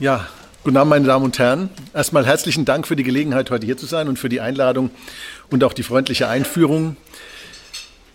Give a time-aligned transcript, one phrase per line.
[0.00, 0.26] Ja,
[0.64, 1.70] guten Abend, meine Damen und Herren.
[1.94, 4.90] Erstmal herzlichen Dank für die Gelegenheit, heute hier zu sein und für die Einladung
[5.52, 6.96] und auch die freundliche Einführung.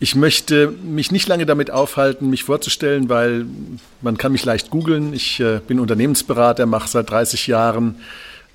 [0.02, 3.46] Ich möchte mich nicht lange damit aufhalten, mich vorzustellen, weil
[4.02, 5.14] man kann mich leicht googeln.
[5.14, 7.96] Ich äh, bin Unternehmensberater, mache seit 30 Jahren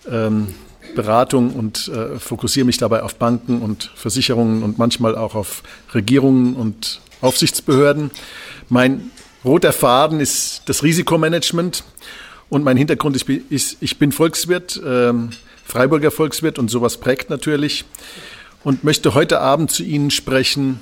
[0.07, 0.49] ähm,
[0.95, 5.63] Beratung und äh, fokussiere mich dabei auf Banken und Versicherungen und manchmal auch auf
[5.95, 8.11] Regierungen und Aufsichtsbehörden.
[8.69, 9.11] Mein
[9.47, 11.85] roter Faden ist das Risikomanagement
[12.55, 15.31] und mein Hintergrund ist, ist ich bin Volkswirt, ähm,
[15.65, 17.85] Freiburger Volkswirt und sowas prägt natürlich.
[18.63, 20.79] Und möchte heute Abend zu Ihnen sprechen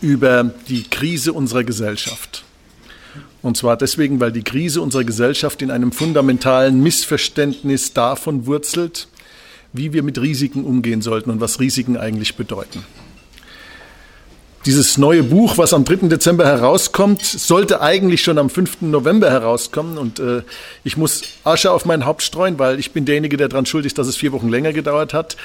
[0.00, 2.44] über die Krise unserer Gesellschaft.
[3.42, 9.06] Und zwar deswegen, weil die Krise unserer Gesellschaft in einem fundamentalen Missverständnis davon wurzelt,
[9.74, 12.84] wie wir mit Risiken umgehen sollten und was Risiken eigentlich bedeuten.
[14.66, 16.08] Dieses neue Buch, was am 3.
[16.08, 18.82] Dezember herauskommt, sollte eigentlich schon am 5.
[18.82, 19.96] November herauskommen.
[19.96, 20.42] Und äh,
[20.84, 23.96] ich muss Asche auf mein Haupt streuen, weil ich bin derjenige, der daran schuld ist,
[23.96, 25.38] dass es vier Wochen länger gedauert hat.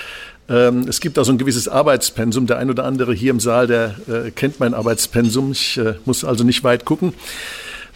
[0.50, 2.46] Ähm, es gibt da so ein gewisses Arbeitspensum.
[2.46, 5.54] Der ein oder andere hier im Saal, der äh, kennt mein Arbeitspensum.
[5.54, 7.14] Ich äh, muss also nicht weit gucken.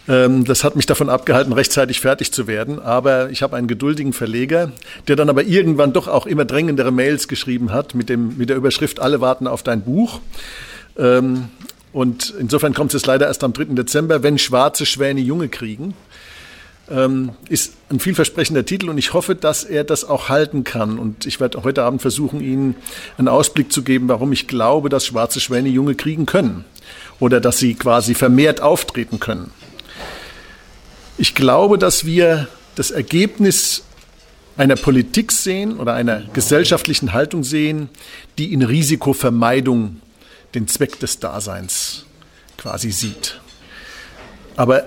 [0.08, 2.80] Ähm, das hat mich davon abgehalten, rechtzeitig fertig zu werden.
[2.80, 4.72] Aber ich habe einen geduldigen Verleger,
[5.06, 8.56] der dann aber irgendwann doch auch immer drängendere Mails geschrieben hat mit, dem, mit der
[8.56, 10.20] Überschrift Alle warten auf dein Buch.
[11.00, 11.48] Ähm,
[11.92, 13.74] und insofern kommt es leider erst am 3.
[13.74, 15.94] Dezember, wenn schwarze Schwäne Junge kriegen.
[16.88, 20.98] Ähm, ist ein vielversprechender Titel und ich hoffe, dass er das auch halten kann.
[20.98, 22.76] Und ich werde heute Abend versuchen, Ihnen
[23.16, 26.64] einen Ausblick zu geben, warum ich glaube, dass schwarze Schwäne Junge kriegen können
[27.20, 29.52] oder dass sie quasi vermehrt auftreten können.
[31.16, 33.84] Ich glaube, dass wir das Ergebnis
[34.56, 37.88] einer Politik sehen oder einer gesellschaftlichen Haltung sehen,
[38.38, 40.00] die in Risikovermeidung
[40.54, 42.04] den Zweck des Daseins
[42.56, 43.40] quasi sieht.
[44.56, 44.84] Aber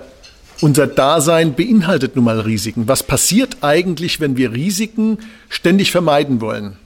[0.60, 2.86] unser Dasein beinhaltet nun mal Risiken.
[2.86, 6.76] Was passiert eigentlich, wenn wir Risiken ständig vermeiden wollen?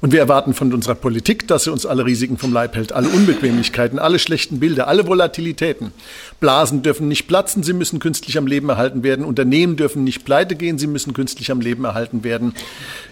[0.00, 3.08] Und wir erwarten von unserer Politik, dass sie uns alle Risiken vom Leib hält, alle
[3.08, 5.92] Unbequemlichkeiten, alle schlechten Bilder, alle Volatilitäten.
[6.40, 9.24] Blasen dürfen nicht platzen, sie müssen künstlich am Leben erhalten werden.
[9.24, 12.52] Unternehmen dürfen nicht pleite gehen, sie müssen künstlich am Leben erhalten werden.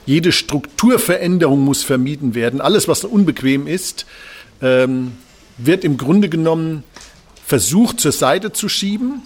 [0.05, 2.61] Jede Strukturveränderung muss vermieden werden.
[2.61, 4.05] Alles, was unbequem ist,
[4.63, 5.13] ähm,
[5.59, 6.85] wird im Grunde genommen
[7.45, 9.23] versucht zur Seite zu schieben,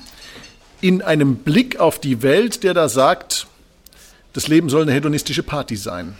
[0.80, 3.46] in einem Blick auf die Welt, der da sagt,
[4.32, 6.16] das Leben soll eine hedonistische Party sein.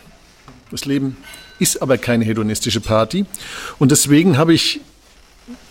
[0.71, 1.16] Das Leben
[1.59, 3.26] ist aber keine hedonistische Party.
[3.78, 4.81] Und deswegen habe ich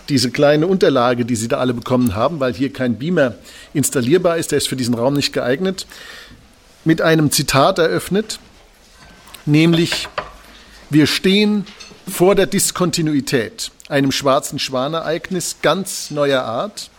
[0.10, 3.36] diese kleine Unterlage, die Sie da alle bekommen haben, weil hier kein Beamer
[3.74, 5.88] installierbar ist, der ist für diesen Raum nicht geeignet,
[6.84, 8.40] mit einem Zitat eröffnet,
[9.46, 10.08] nämlich,
[10.92, 11.66] wir stehen
[12.08, 16.90] vor der Diskontinuität, einem schwarzen Schwanereignis ganz neuer Art,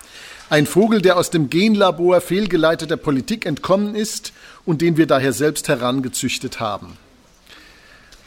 [0.50, 4.32] ein Vogel, der aus dem Genlabor fehlgeleiteter Politik entkommen ist
[4.64, 6.96] und den wir daher selbst herangezüchtet haben.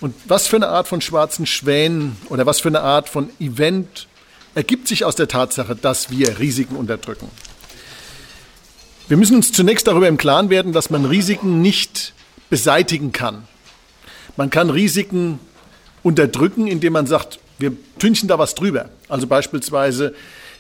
[0.02, 4.08] Und was für eine Art von schwarzen Schwänen oder was für eine Art von Event
[4.56, 7.30] ergibt sich aus der Tatsache, dass wir Risiken unterdrücken?
[9.08, 12.14] Wir müssen uns zunächst darüber im Klaren werden, dass man Risiken nicht
[12.50, 13.44] beseitigen kann.
[14.38, 15.40] Man kann Risiken
[16.04, 18.90] unterdrücken, indem man sagt, wir tünchen da was drüber.
[19.08, 20.14] Also beispielsweise,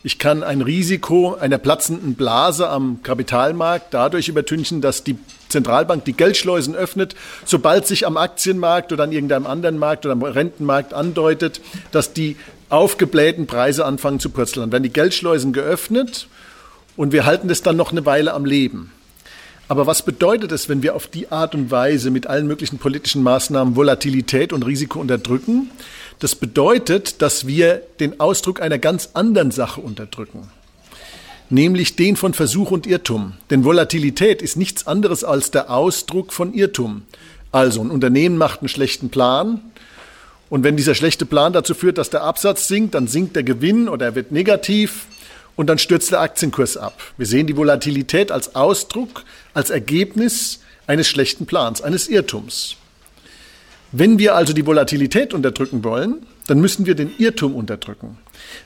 [0.04, 5.18] ich kann ein Risiko einer platzenden Blase am Kapitalmarkt dadurch übertünchen, dass die
[5.50, 10.24] Zentralbank die Geldschleusen öffnet, sobald sich am Aktienmarkt oder an irgendeinem anderen Markt oder am
[10.24, 11.60] Rentenmarkt andeutet,
[11.92, 12.38] dass die
[12.70, 14.64] aufgeblähten Preise anfangen zu purzeln.
[14.64, 16.28] Dann werden die Geldschleusen geöffnet
[16.96, 18.92] und wir halten das dann noch eine Weile am Leben.
[19.70, 23.22] Aber was bedeutet es, wenn wir auf die Art und Weise mit allen möglichen politischen
[23.22, 25.70] Maßnahmen Volatilität und Risiko unterdrücken?
[26.18, 30.50] Das bedeutet, dass wir den Ausdruck einer ganz anderen Sache unterdrücken,
[31.52, 33.34] nämlich den von Versuch und Irrtum.
[33.52, 37.04] Denn Volatilität ist nichts anderes als der Ausdruck von Irrtum.
[37.52, 39.62] Also ein Unternehmen macht einen schlechten Plan
[40.50, 43.88] und wenn dieser schlechte Plan dazu führt, dass der Absatz sinkt, dann sinkt der Gewinn
[43.88, 45.06] oder er wird negativ
[45.60, 46.98] und dann stürzt der Aktienkurs ab.
[47.18, 52.78] Wir sehen die Volatilität als Ausdruck, als Ergebnis eines schlechten Plans, eines Irrtums.
[53.92, 58.18] Wenn wir also die Volatilität unterdrücken wollen, dann müssen wir den Irrtum unterdrücken.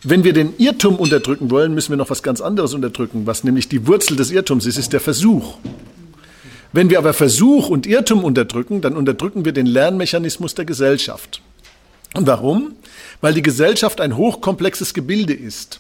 [0.04, 3.68] Wenn wir den Irrtum unterdrücken wollen, müssen wir noch was ganz anderes unterdrücken, was nämlich
[3.68, 5.58] die Wurzel des Irrtums ist, ist der Versuch.
[6.74, 11.42] Wenn wir aber Versuch und Irrtum unterdrücken, dann unterdrücken wir den Lernmechanismus der Gesellschaft.
[12.14, 12.76] Und warum?
[13.20, 15.80] Weil die Gesellschaft ein hochkomplexes Gebilde ist.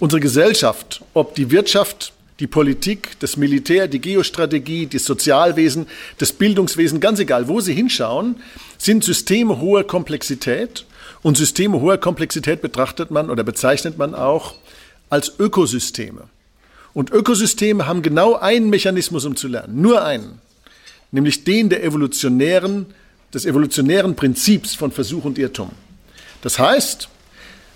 [0.00, 5.86] Unsere Gesellschaft, ob die Wirtschaft, die Politik, das Militär, die Geostrategie, das Sozialwesen,
[6.18, 8.36] das Bildungswesen, ganz egal, wo Sie hinschauen,
[8.78, 10.86] sind Systeme hoher Komplexität.
[11.22, 14.54] Und Systeme hoher Komplexität betrachtet man oder bezeichnet man auch
[15.10, 16.22] als Ökosysteme.
[16.94, 20.40] Und Ökosysteme haben genau einen Mechanismus, um zu lernen, nur einen.
[21.12, 22.86] nämlich den der evolutionären,
[23.34, 25.70] des evolutionären Prinzips von Versuch und Irrtum.
[26.42, 27.08] Das heißt,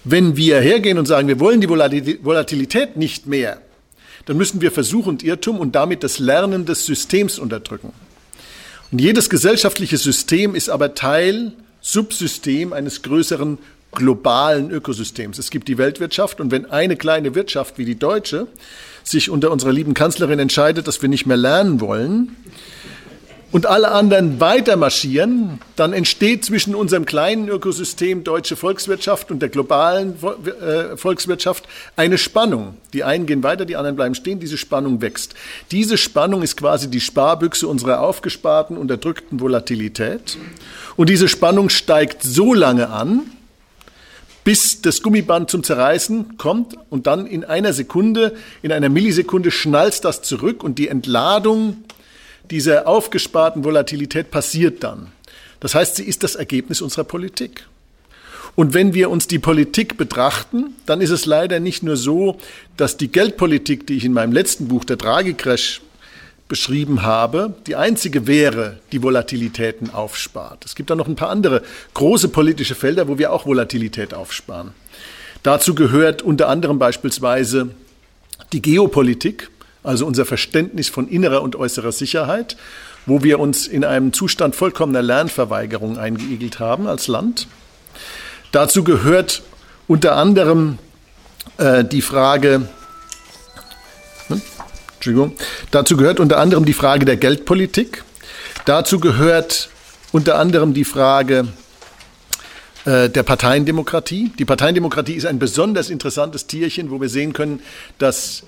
[0.05, 3.61] wenn wir hergehen und sagen, wir wollen die Volatilität nicht mehr,
[4.27, 7.93] dann müssen wir Versuch und Irrtum und damit das Lernen des Systems unterdrücken.
[8.91, 13.59] Und jedes gesellschaftliche System ist aber Teil, Subsystem eines größeren
[13.93, 15.39] globalen Ökosystems.
[15.39, 18.47] Es gibt die Weltwirtschaft und wenn eine kleine Wirtschaft wie die deutsche
[19.03, 22.37] sich unter unserer lieben Kanzlerin entscheidet, dass wir nicht mehr lernen wollen,
[23.55, 29.49] und alle anderen weiter marschieren, dann entsteht zwischen unserem kleinen Ökosystem deutsche Volkswirtschaft und der
[29.49, 32.77] globalen äh, Volkswirtschaft eine Spannung.
[32.93, 35.37] Die einen gehen weiter, die anderen bleiben stehen, diese Spannung wächst.
[35.71, 40.37] Diese Spannung ist quasi die Sparbüchse unserer aufgesparten, unterdrückten Volatilität.
[40.97, 43.21] Und diese Spannung steigt so lange an,
[44.43, 50.05] bis das Gummiband zum Zerreißen kommt und dann in einer Sekunde, in einer Millisekunde schnalzt
[50.05, 51.85] das zurück und die Entladung
[52.51, 55.13] diese aufgesparten Volatilität passiert dann.
[55.61, 57.67] Das heißt, sie ist das Ergebnis unserer Politik.
[58.57, 62.39] Und wenn wir uns die Politik betrachten, dann ist es leider nicht nur so,
[62.77, 65.81] dass die Geldpolitik, die ich in meinem letzten Buch, der Draghi-Crash,
[66.47, 70.65] beschrieben habe, die einzige wäre, die Volatilitäten aufspart.
[70.65, 71.63] Es gibt da noch ein paar andere
[71.95, 74.73] große politische Felder, wo wir auch Volatilität aufsparen.
[75.43, 77.71] Dazu gehört unter anderem beispielsweise
[78.53, 79.51] die Geopolitik,
[79.85, 82.57] also unser Verständnis von innerer und äußerer Sicherheit,
[83.07, 87.47] wo wir uns in einem Zustand vollkommener Lernverweigerung eingeigelt haben als Land.
[88.51, 89.43] Dazu gehört
[89.87, 90.79] unter anderem
[91.59, 92.69] äh, die Frage,
[94.29, 94.43] hm,
[94.95, 95.37] Entschuldigung,
[95.71, 98.03] dazu gehört unter anderem die Frage der Geldpolitik.
[98.65, 99.69] Dazu gehört
[100.13, 101.49] unter anderem die Frage
[102.87, 104.33] äh, der Parteiendemokratie.
[104.39, 107.61] Die Parteiendemokratie ist ein besonders interessantes Tierchen, wo wir sehen können,
[107.99, 108.45] dass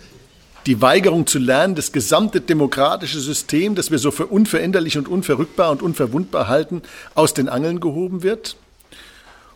[0.66, 5.70] die Weigerung zu lernen, das gesamte demokratische System, das wir so für unveränderlich und unverrückbar
[5.70, 6.82] und unverwundbar halten,
[7.14, 8.56] aus den Angeln gehoben wird.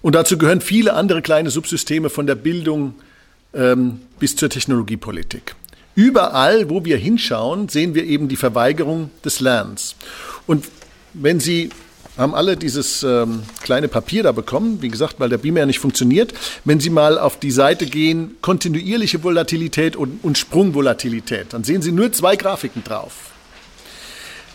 [0.02, 2.94] Und dazu gehören viele andere kleine Subsysteme von der Bildung
[3.52, 5.56] ähm, bis zur Technologiepolitik.
[5.94, 9.96] Überall, wo wir hinschauen, sehen wir eben die Verweigerung des Lernens.
[10.46, 10.66] Und
[11.12, 11.70] wenn Sie
[12.20, 16.34] haben alle dieses ähm, kleine Papier da bekommen, wie gesagt, weil der Beamer nicht funktioniert.
[16.64, 21.92] Wenn Sie mal auf die Seite gehen, kontinuierliche Volatilität und, und Sprungvolatilität, dann sehen Sie
[21.92, 23.30] nur zwei Grafiken drauf.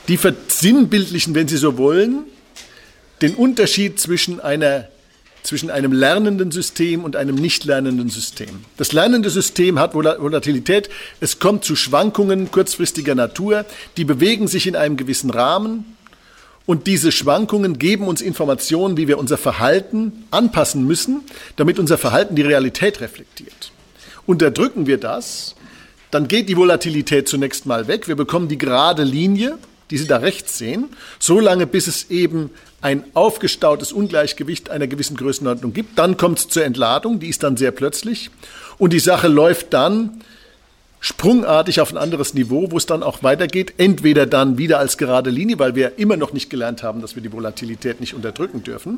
[0.07, 2.25] Die versinnbildlichen, wenn Sie so wollen,
[3.21, 4.87] den Unterschied zwischen einer
[5.41, 8.65] zwischen einem lernenden System und einem nicht lernenden System.
[8.77, 10.89] Das lernende System hat Volatilität.
[11.19, 13.63] Es kommt zu Schwankungen kurzfristiger Natur.
[13.97, 15.95] Die bewegen sich in einem gewissen Rahmen.
[16.65, 21.21] Und diese Schwankungen geben uns Informationen, wie wir unser Verhalten anpassen müssen,
[21.55, 23.71] damit unser Verhalten die Realität reflektiert.
[24.25, 25.55] Unterdrücken wir das,
[26.09, 28.07] dann geht die Volatilität zunächst mal weg.
[28.07, 29.57] Wir bekommen die gerade Linie,
[29.91, 30.89] die Sie da rechts sehen,
[31.19, 32.49] so lange, bis es eben
[32.81, 35.99] ein aufgestautes Ungleichgewicht einer gewissen Größenordnung gibt.
[35.99, 38.31] Dann kommt es zur Entladung, die ist dann sehr plötzlich.
[38.77, 40.21] Und die Sache läuft dann
[41.05, 43.75] sprungartig auf ein anderes Niveau, wo es dann auch weitergeht.
[43.77, 47.21] Entweder dann wieder als gerade Linie, weil wir immer noch nicht gelernt haben, dass wir
[47.21, 48.97] die Volatilität nicht unterdrücken dürfen.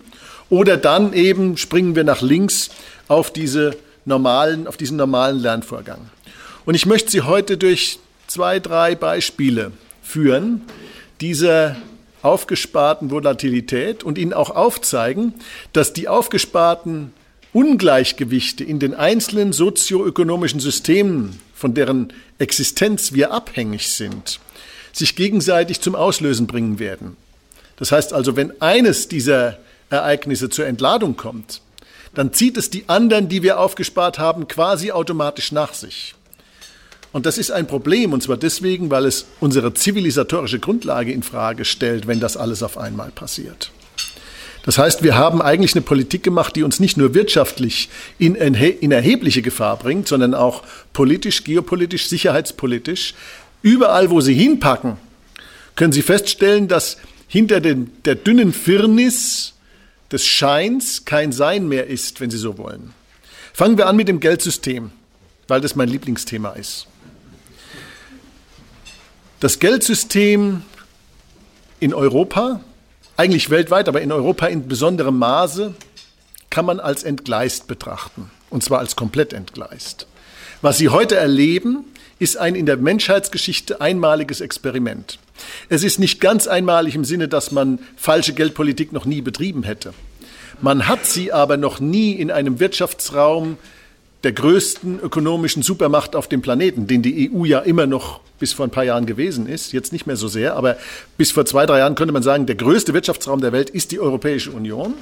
[0.50, 2.70] Oder dann eben springen wir nach links
[3.10, 3.76] auf diese
[4.06, 6.00] normalen, auf diesen normalen Lernvorgang.
[6.66, 10.62] Und ich möchte Sie heute durch zwei, drei Beispiele führen,
[11.20, 11.76] dieser
[12.22, 15.34] aufgesparten Volatilität und Ihnen auch aufzeigen,
[15.74, 17.12] dass die aufgesparten
[17.58, 24.40] Ungleichgewichte in den einzelnen sozioökonomischen Systemen, von deren Existenz wir abhängig sind,
[24.94, 27.18] sich gegenseitig zum Auslösen bringen werden.
[27.78, 29.58] Das heißt also, wenn eines dieser
[29.90, 31.62] Ereignisse zur Entladung kommt,
[32.14, 36.14] dann zieht es die anderen, die wir aufgespart haben, quasi automatisch nach sich.
[37.12, 41.66] Und das ist ein Problem, und zwar deswegen, weil es unsere zivilisatorische Grundlage in Frage
[41.66, 43.72] stellt, wenn das alles auf einmal passiert.
[44.68, 47.88] Das heißt, wir haben eigentlich eine Politik gemacht, die uns nicht nur wirtschaftlich
[48.20, 53.14] in, in erhebliche Gefahr bringt, sondern auch politisch, geopolitisch, sicherheitspolitisch.
[53.62, 54.98] Überall, wo Sie hinpacken,
[55.78, 56.98] können Sie feststellen, dass
[57.30, 59.54] hinter den, der dünnen Firnis
[60.12, 62.94] des Scheins kein Sein mehr ist, wenn Sie so wollen.
[63.54, 64.92] Fangen wir an mit dem Geldsystem,
[65.48, 66.88] weil das mein Lieblingsthema ist.
[69.40, 70.64] Das Geldsystem
[71.80, 72.60] in Europa
[73.18, 75.74] eigentlich weltweit, aber in Europa in besonderem Maße,
[76.50, 78.32] kann man als entgleist betrachten.
[78.50, 80.08] Und zwar als komplett entgleist.
[80.62, 81.84] Was Sie heute erleben,
[82.20, 85.20] ist ein in der Menschheitsgeschichte einmaliges Experiment.
[85.70, 89.94] Es ist nicht ganz einmalig im Sinne, dass man falsche Geldpolitik noch nie betrieben hätte.
[90.62, 93.58] Man hat sie aber noch nie in einem Wirtschaftsraum
[94.24, 98.66] der größten ökonomischen Supermacht auf dem Planeten, den die EU ja immer noch bis vor
[98.66, 100.78] ein paar Jahren gewesen ist, jetzt nicht mehr so sehr, aber
[101.18, 104.00] bis vor zwei, drei Jahren könnte man sagen, der größte Wirtschaftsraum der Welt ist die
[104.00, 104.94] Europäische Union.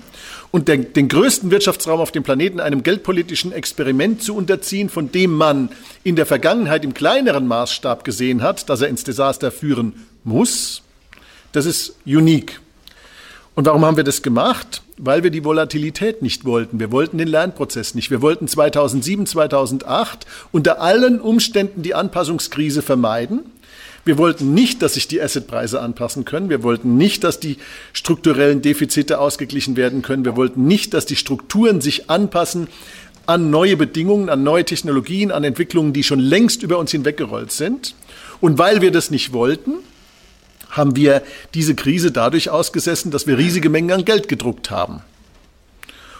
[0.51, 5.33] Und der, den größten Wirtschaftsraum auf dem Planeten einem geldpolitischen Experiment zu unterziehen, von dem
[5.33, 5.69] man
[6.03, 10.81] in der Vergangenheit im kleineren Maßstab gesehen hat, dass er ins Desaster führen muss,
[11.51, 12.59] das ist unique.
[13.53, 14.81] Und warum haben wir das gemacht?
[14.97, 16.79] Weil wir die Volatilität nicht wollten.
[16.79, 18.11] Wir wollten den Lernprozess nicht.
[18.11, 23.41] Wir wollten 2007, 2008 unter allen Umständen die Anpassungskrise vermeiden.
[24.05, 26.49] Wir wollten nicht, dass sich die Assetpreise anpassen können.
[26.49, 27.57] Wir wollten nicht, dass die
[27.91, 30.23] strukturellen Defizite ausgeglichen werden können.
[30.23, 32.67] Wir wollten nicht, dass die Strukturen sich anpassen
[33.25, 37.95] an neue Bedingungen, an neue Technologien, an Entwicklungen, die schon längst über uns hinweggerollt sind.
[38.41, 39.73] Und weil wir das nicht wollten,
[40.75, 41.21] haben wir
[41.53, 45.01] diese Krise dadurch ausgesessen, dass wir riesige Mengen an Geld gedruckt haben.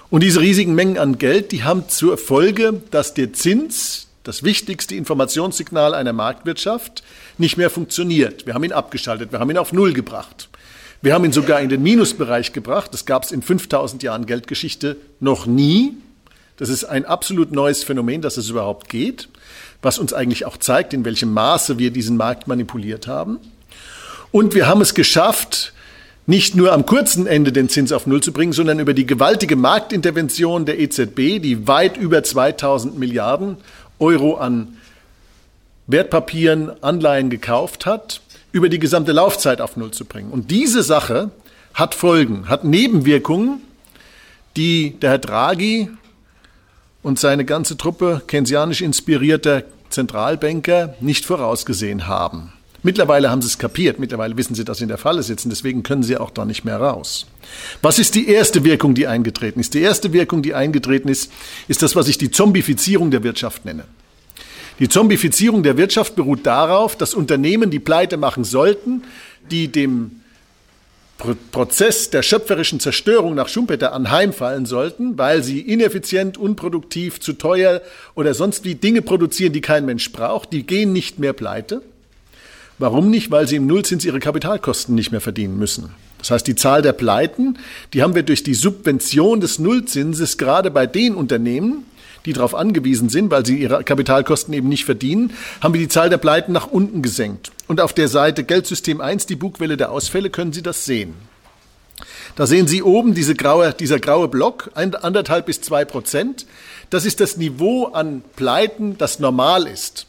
[0.09, 4.95] Und diese riesigen Mengen an Geld, die haben zur Folge, dass der Zins, das wichtigste
[4.95, 7.03] Informationssignal einer Marktwirtschaft,
[7.37, 8.45] nicht mehr funktioniert.
[8.45, 10.49] Wir haben ihn abgeschaltet, wir haben ihn auf Null gebracht.
[11.01, 12.93] Wir haben ihn sogar in den Minusbereich gebracht.
[12.93, 15.93] Das gab es in 5000 Jahren Geldgeschichte noch nie.
[16.57, 19.27] Das ist ein absolut neues Phänomen, dass es überhaupt geht,
[19.81, 23.39] was uns eigentlich auch zeigt, in welchem Maße wir diesen Markt manipuliert haben.
[24.31, 25.73] Und wir haben es geschafft,
[26.27, 29.55] nicht nur am kurzen Ende den Zins auf Null zu bringen, sondern über die gewaltige
[29.55, 33.57] Marktintervention der EZB, die weit über 2000 Milliarden
[33.99, 34.77] Euro an
[35.87, 40.31] Wertpapieren, Anleihen gekauft hat, über die gesamte Laufzeit auf Null zu bringen.
[40.31, 41.29] Und diese Sache
[41.73, 43.61] hat Folgen, hat Nebenwirkungen,
[44.57, 45.89] die der Herr Draghi
[47.03, 52.51] und seine ganze Truppe keynesianisch inspirierter Zentralbanker nicht vorausgesehen haben.
[52.85, 55.81] Mittlerweile haben sie es kapiert, mittlerweile wissen sie, dass sie in der Falle sitzen, deswegen
[55.81, 57.25] können sie auch da nicht mehr raus.
[57.81, 59.73] Was ist die erste Wirkung, die eingetreten ist?
[59.73, 61.31] Die erste Wirkung, die eingetreten ist,
[61.67, 63.85] ist das, was ich die Zombifizierung der Wirtschaft nenne.
[64.77, 69.01] Die Zombifizierung der Wirtschaft beruht darauf, dass Unternehmen, die pleite machen sollten,
[69.49, 70.21] die dem
[71.51, 77.81] Prozess der schöpferischen Zerstörung nach Schumpeter anheimfallen sollten, weil sie ineffizient, unproduktiv, zu teuer
[78.13, 81.81] oder sonst wie Dinge produzieren, die kein Mensch braucht, die gehen nicht mehr pleite.
[82.77, 83.31] Warum nicht?
[83.31, 85.91] Weil sie im Nullzins ihre Kapitalkosten nicht mehr verdienen müssen.
[86.17, 87.57] Das heißt, die Zahl der Pleiten,
[87.93, 91.85] die haben wir durch die Subvention des Nullzinses gerade bei den Unternehmen,
[92.25, 96.09] die darauf angewiesen sind, weil sie ihre Kapitalkosten eben nicht verdienen, haben wir die Zahl
[96.09, 97.51] der Pleiten nach unten gesenkt.
[97.67, 101.13] Und auf der Seite Geldsystem 1, die Bugwelle der Ausfälle, können Sie das sehen.
[102.35, 106.45] Da sehen Sie oben diese graue, dieser graue Block, anderthalb bis zwei Prozent.
[106.89, 110.07] Das ist das Niveau an Pleiten, das normal ist.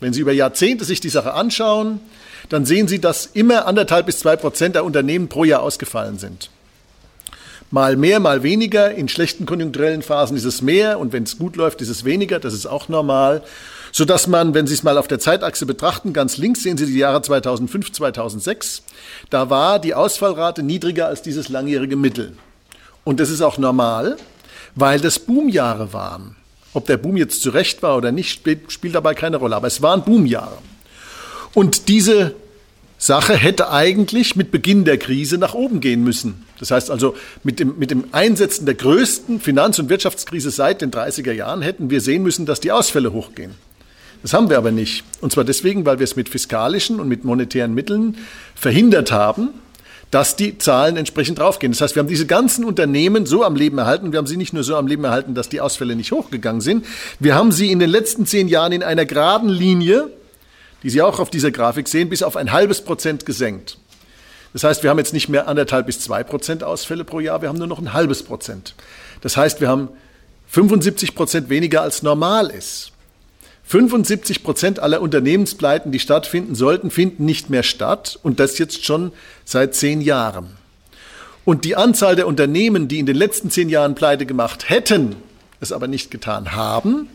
[0.00, 2.00] Wenn Sie über Jahrzehnte sich die Sache anschauen,
[2.48, 6.50] dann sehen Sie, dass immer anderthalb bis zwei Prozent der Unternehmen pro Jahr ausgefallen sind.
[7.70, 8.92] Mal mehr, mal weniger.
[8.94, 12.38] In schlechten konjunkturellen Phasen ist es mehr und wenn es gut läuft, ist es weniger.
[12.38, 13.42] Das ist auch normal.
[13.90, 16.98] Sodass man, wenn Sie es mal auf der Zeitachse betrachten, ganz links sehen Sie die
[16.98, 18.82] Jahre 2005, 2006.
[19.30, 22.34] Da war die Ausfallrate niedriger als dieses langjährige Mittel.
[23.04, 24.16] Und das ist auch normal,
[24.74, 26.35] weil das Boomjahre waren.
[26.76, 29.56] Ob der Boom jetzt zurecht war oder nicht, spielt, dabei keine Rolle.
[29.56, 30.58] Aber es waren Boomjahre.
[31.54, 32.34] Und diese
[32.98, 36.44] Sache hätte eigentlich mit Beginn der Krise nach oben gehen müssen.
[36.58, 40.90] Das heißt also, mit dem, mit dem Einsetzen der größten Finanz- und Wirtschaftskrise seit den
[40.90, 43.52] 30er Jahren hätten wir sehen müssen, dass die Ausfälle hochgehen.
[44.20, 45.02] Das haben wir aber nicht.
[45.22, 48.18] Und zwar deswegen, weil wir es mit fiskalischen und mit monetären Mitteln
[48.54, 49.48] verhindert haben,
[50.10, 51.72] dass die Zahlen entsprechend draufgehen.
[51.72, 54.12] Das heißt, wir haben diese ganzen Unternehmen so am Leben erhalten.
[54.12, 56.86] Wir haben sie nicht nur so am Leben erhalten, dass die Ausfälle nicht hochgegangen sind.
[57.18, 60.10] Wir haben sie in den letzten zehn Jahren in einer geraden Linie,
[60.82, 63.78] die Sie auch auf dieser Grafik sehen, bis auf ein halbes Prozent gesenkt.
[64.52, 67.48] Das heißt, wir haben jetzt nicht mehr anderthalb bis zwei Prozent Ausfälle pro Jahr, wir
[67.48, 68.74] haben nur noch ein halbes Prozent.
[69.20, 69.88] Das heißt, wir haben
[70.46, 72.92] 75 Prozent weniger als normal ist.
[73.68, 79.12] 75 Prozent aller Unternehmenspleiten, die stattfinden sollten, finden nicht mehr statt und das jetzt schon
[79.44, 80.46] seit zehn Jahren.
[81.44, 85.16] Und die Anzahl der Unternehmen, die in den letzten zehn Jahren Pleite gemacht hätten,
[85.60, 87.08] es aber nicht getan haben,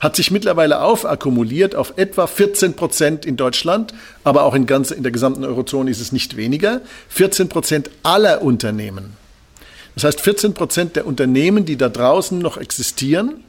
[0.00, 3.92] hat sich mittlerweile aufakkumuliert auf etwa 14 Prozent in Deutschland,
[4.24, 6.80] aber auch in, ganz, in der gesamten Eurozone ist es nicht weniger.
[7.08, 9.16] 14 Prozent aller Unternehmen.
[9.94, 13.42] Das heißt, 14 Prozent der Unternehmen, die da draußen noch existieren,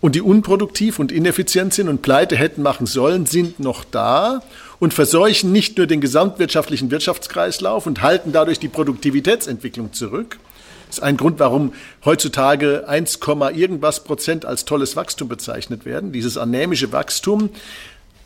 [0.00, 4.42] und die unproduktiv und ineffizient sind und pleite hätten machen sollen, sind noch da
[4.78, 10.38] und verseuchen nicht nur den gesamtwirtschaftlichen Wirtschaftskreislauf und halten dadurch die Produktivitätsentwicklung zurück.
[10.86, 11.72] Das ist ein Grund, warum
[12.04, 13.18] heutzutage 1,
[13.54, 16.12] irgendwas Prozent als tolles Wachstum bezeichnet werden.
[16.12, 17.50] Dieses anämische Wachstum,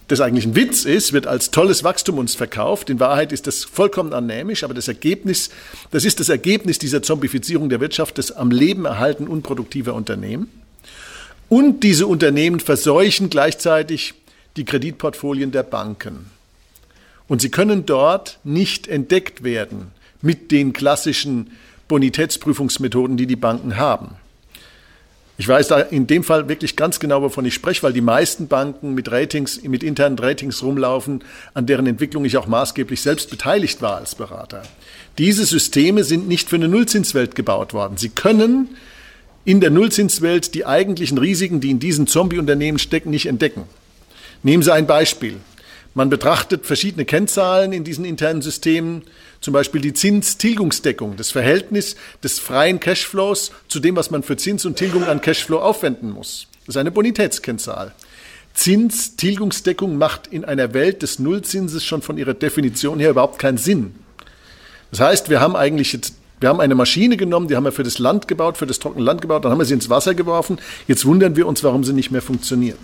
[0.06, 2.90] das eigentlich ein Witz ist, wird als tolles Wachstum uns verkauft.
[2.90, 5.50] In Wahrheit ist das vollkommen anämisch, aber das Ergebnis,
[5.90, 10.61] das ist das Ergebnis dieser Zombifizierung der Wirtschaft, des am Leben erhalten unproduktiver Unternehmen.
[11.52, 14.14] Und diese Unternehmen verseuchen gleichzeitig
[14.56, 16.30] die Kreditportfolien der Banken.
[17.28, 19.88] Und sie können dort nicht entdeckt werden
[20.22, 21.50] mit den klassischen
[21.88, 24.12] Bonitätsprüfungsmethoden, die die Banken haben.
[25.36, 28.48] Ich weiß da in dem Fall wirklich ganz genau, wovon ich spreche, weil die meisten
[28.48, 33.82] Banken mit Ratings, mit internen Ratings rumlaufen, an deren Entwicklung ich auch maßgeblich selbst beteiligt
[33.82, 34.62] war als Berater.
[35.18, 37.98] Diese Systeme sind nicht für eine Nullzinswelt gebaut worden.
[37.98, 38.70] Sie können
[39.44, 43.64] in der Nullzinswelt die eigentlichen Risiken, die in diesen Zombie-Unternehmen stecken, nicht entdecken.
[44.42, 45.36] Nehmen Sie ein Beispiel.
[45.94, 49.02] Man betrachtet verschiedene Kennzahlen in diesen internen Systemen,
[49.40, 54.64] zum Beispiel die Zinstilgungsdeckung, das Verhältnis des freien Cashflows zu dem, was man für Zins
[54.64, 56.46] und Tilgung an Cashflow aufwenden muss.
[56.66, 57.92] Das ist eine Bonitätskennzahl.
[58.54, 63.94] Zinstilgungsdeckung macht in einer Welt des Nullzinses schon von ihrer Definition her überhaupt keinen Sinn.
[64.90, 67.84] Das heißt, wir haben eigentlich jetzt wir haben eine Maschine genommen, die haben wir für
[67.84, 70.58] das Land gebaut, für das trockene Land gebaut, dann haben wir sie ins Wasser geworfen.
[70.88, 72.78] Jetzt wundern wir uns, warum sie nicht mehr funktioniert.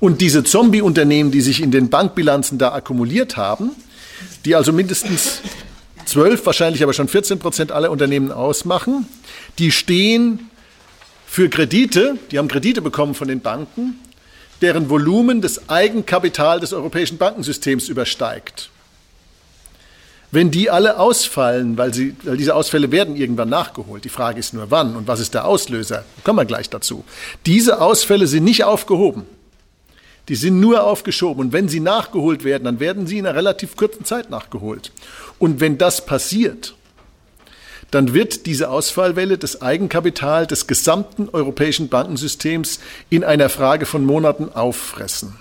[0.00, 3.70] Und diese Zombie-Unternehmen, die sich in den Bankbilanzen da akkumuliert haben,
[4.44, 5.40] die also mindestens
[6.04, 9.06] 12, wahrscheinlich aber schon 14 Prozent aller Unternehmen ausmachen,
[9.58, 10.50] die stehen
[11.26, 13.98] für Kredite, die haben Kredite bekommen von den Banken,
[14.60, 18.70] deren Volumen das Eigenkapital des europäischen Bankensystems übersteigt.
[20.30, 24.52] Wenn die alle ausfallen, weil, sie, weil diese Ausfälle werden irgendwann nachgeholt, die Frage ist
[24.52, 27.04] nur wann und was ist der Auslöser, kommen wir gleich dazu.
[27.46, 29.24] Diese Ausfälle sind nicht aufgehoben.
[30.28, 31.46] Die sind nur aufgeschoben.
[31.46, 34.92] Und wenn sie nachgeholt werden, dann werden sie in einer relativ kurzen Zeit nachgeholt.
[35.38, 36.74] Und wenn das passiert,
[37.90, 44.50] dann wird diese Ausfallwelle das Eigenkapital des gesamten europäischen Bankensystems in einer Frage von Monaten
[44.52, 45.36] auffressen.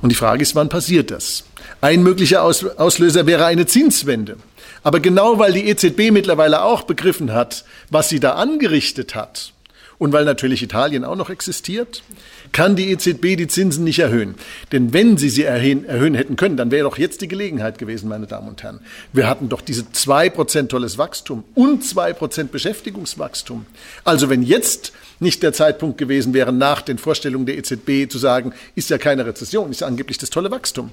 [0.00, 1.42] Und die Frage ist, wann passiert das?
[1.80, 4.36] Ein möglicher Auslöser wäre eine Zinswende.
[4.82, 9.52] Aber genau weil die EZB mittlerweile auch begriffen hat, was sie da angerichtet hat,
[9.98, 12.02] und weil natürlich Italien auch noch existiert,
[12.52, 14.34] kann die EZB die Zinsen nicht erhöhen.
[14.72, 18.08] Denn wenn sie sie erhöhen, erhöhen hätten können, dann wäre doch jetzt die Gelegenheit gewesen,
[18.08, 18.80] meine Damen und Herren.
[19.12, 23.66] Wir hatten doch diese zwei Prozent tolles Wachstum und zwei Prozent Beschäftigungswachstum.
[24.04, 28.52] Also wenn jetzt nicht der Zeitpunkt gewesen wäre, nach den Vorstellungen der EZB zu sagen,
[28.74, 30.90] ist ja keine Rezession, ist ja angeblich das tolle Wachstum,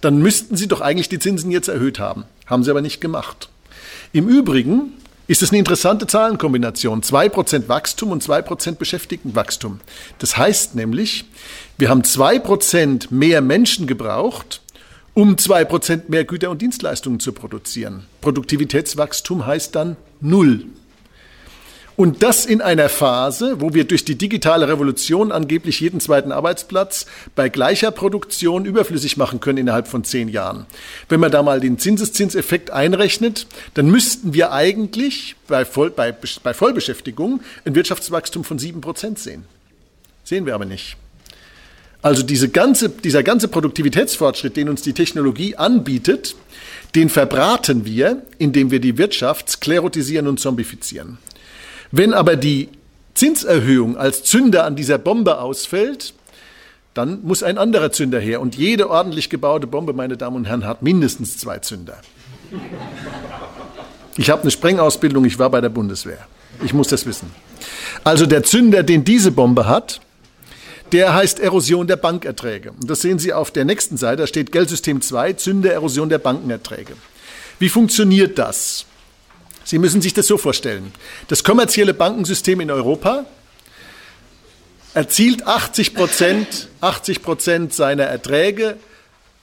[0.00, 2.24] dann müssten sie doch eigentlich die Zinsen jetzt erhöht haben.
[2.46, 3.48] Haben sie aber nicht gemacht.
[4.12, 4.94] Im Übrigen
[5.28, 7.02] ist es eine interessante Zahlenkombination.
[7.02, 9.78] 2% Wachstum und 2% Beschäftigtenwachstum.
[10.18, 11.26] Das heißt nämlich,
[11.76, 14.62] wir haben 2% mehr Menschen gebraucht,
[15.12, 18.06] um 2% mehr Güter und Dienstleistungen zu produzieren.
[18.22, 20.64] Produktivitätswachstum heißt dann Null.
[21.98, 27.06] Und das in einer Phase, wo wir durch die digitale Revolution angeblich jeden zweiten Arbeitsplatz
[27.34, 30.66] bei gleicher Produktion überflüssig machen können innerhalb von zehn Jahren.
[31.08, 36.54] Wenn man da mal den Zinseszinseffekt einrechnet, dann müssten wir eigentlich bei, Voll, bei, bei
[36.54, 39.42] Vollbeschäftigung ein Wirtschaftswachstum von sieben Prozent sehen.
[40.22, 40.96] Sehen wir aber nicht.
[42.00, 46.36] Also diese ganze, dieser ganze Produktivitätsfortschritt, den uns die Technologie anbietet,
[46.94, 51.18] den verbraten wir, indem wir die Wirtschaft sklerotisieren und zombifizieren.
[51.90, 52.68] Wenn aber die
[53.14, 56.14] Zinserhöhung als Zünder an dieser Bombe ausfällt,
[56.94, 58.40] dann muss ein anderer Zünder her.
[58.40, 61.98] Und jede ordentlich gebaute Bombe, meine Damen und Herren, hat mindestens zwei Zünder.
[64.16, 66.26] Ich habe eine Sprengausbildung, ich war bei der Bundeswehr.
[66.64, 67.30] Ich muss das wissen.
[68.04, 70.00] Also der Zünder, den diese Bombe hat,
[70.92, 72.72] der heißt Erosion der Bankerträge.
[72.72, 76.18] Und das sehen Sie auf der nächsten Seite, da steht Geldsystem 2, Zünder, Erosion der
[76.18, 76.94] Bankenerträge.
[77.58, 78.86] Wie funktioniert das?
[79.68, 80.94] Sie müssen sich das so vorstellen.
[81.28, 83.26] Das kommerzielle Bankensystem in Europa
[84.94, 88.78] erzielt 80 Prozent, 80 Prozent seiner Erträge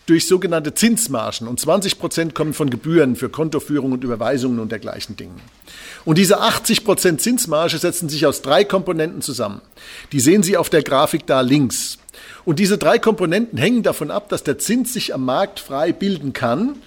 [0.08, 5.16] durch sogenannte Zinsmargen und 20 Prozent kommen von Gebühren für Kontoführung und Überweisungen und dergleichen
[5.16, 5.40] Dingen.
[6.06, 9.62] Und diese 80 Prozent Zinsmarge setzen sich aus drei Komponenten zusammen.
[10.12, 12.00] Die sehen Sie auf der Grafik da links.
[12.46, 16.34] Und diese drei Komponenten hängen davon ab, dass der Zins sich am Markt frei bilden
[16.34, 16.78] kann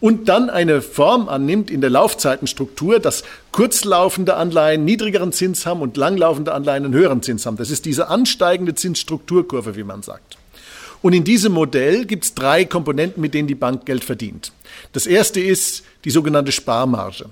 [0.00, 5.96] und dann eine Form annimmt in der Laufzeitenstruktur, dass kurzlaufende Anleihen niedrigeren Zins haben und
[5.96, 7.56] langlaufende Anleihen einen höheren Zins haben.
[7.56, 10.36] Das ist diese ansteigende Zinsstrukturkurve, wie man sagt.
[11.02, 14.52] Und in diesem Modell gibt es drei Komponenten, mit denen die Bank Geld verdient.
[14.92, 17.26] Das erste ist die sogenannte Sparmarge.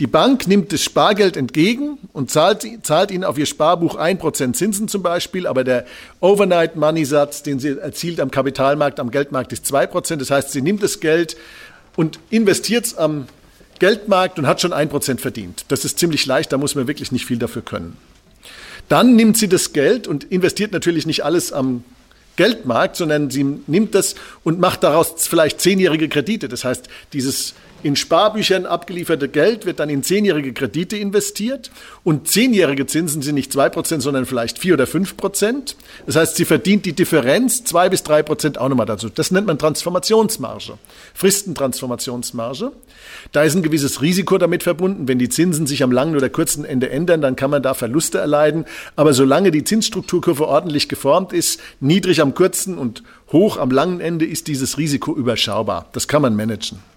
[0.00, 4.88] Die Bank nimmt das Spargeld entgegen und zahlt, zahlt Ihnen auf Ihr Sparbuch 1% Zinsen
[4.88, 5.86] zum Beispiel, aber der
[6.18, 10.16] Overnight Money Satz, den sie erzielt am Kapitalmarkt, am Geldmarkt, ist 2%.
[10.16, 11.36] Das heißt, sie nimmt das Geld
[11.96, 13.26] und investiert es am
[13.78, 15.64] Geldmarkt und hat schon ein Prozent verdient.
[15.68, 17.96] Das ist ziemlich leicht, da muss man wirklich nicht viel dafür können.
[18.88, 21.84] Dann nimmt sie das Geld und investiert natürlich nicht alles am
[22.36, 26.48] Geldmarkt, sondern sie nimmt das und macht daraus vielleicht zehnjährige Kredite.
[26.48, 27.54] Das heißt, dieses
[27.84, 31.70] in Sparbüchern abgelieferte Geld wird dann in zehnjährige Kredite investiert
[32.02, 35.76] und zehnjährige Zinsen sind nicht zwei Prozent, sondern vielleicht vier oder fünf Prozent.
[36.06, 39.10] Das heißt, sie verdient die Differenz zwei bis drei Prozent auch nochmal dazu.
[39.10, 40.78] Das nennt man Transformationsmarge,
[41.12, 42.72] Fristentransformationsmarge.
[43.32, 45.06] Da ist ein gewisses Risiko damit verbunden.
[45.06, 48.16] Wenn die Zinsen sich am langen oder kurzen Ende ändern, dann kann man da Verluste
[48.16, 48.64] erleiden.
[48.96, 54.24] Aber solange die Zinsstrukturkurve ordentlich geformt ist, niedrig am kurzen und hoch am langen Ende,
[54.24, 55.90] ist dieses Risiko überschaubar.
[55.92, 56.93] Das kann man managen.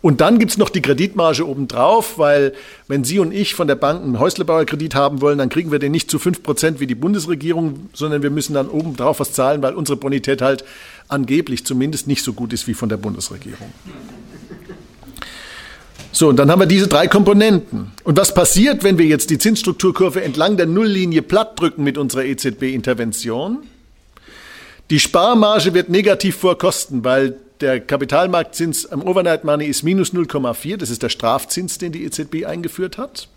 [0.00, 2.54] Und dann gibt's noch die Kreditmarge obendrauf, weil
[2.86, 5.92] wenn Sie und ich von der Bank einen Häuslebauerkredit haben wollen, dann kriegen wir den
[5.92, 9.74] nicht zu fünf Prozent wie die Bundesregierung, sondern wir müssen dann obendrauf was zahlen, weil
[9.74, 10.64] unsere Bonität halt
[11.08, 13.72] angeblich zumindest nicht so gut ist wie von der Bundesregierung.
[16.10, 17.92] So, und dann haben wir diese drei Komponenten.
[18.02, 22.24] Und was passiert, wenn wir jetzt die Zinsstrukturkurve entlang der Nulllinie platt drücken mit unserer
[22.24, 23.58] EZB-Intervention?
[24.90, 30.76] Die Sparmarge wird negativ vor Kosten, weil der Kapitalmarktzins am Overnight Money ist minus 0,4.
[30.76, 33.28] Das ist der Strafzins, den die EZB eingeführt hat,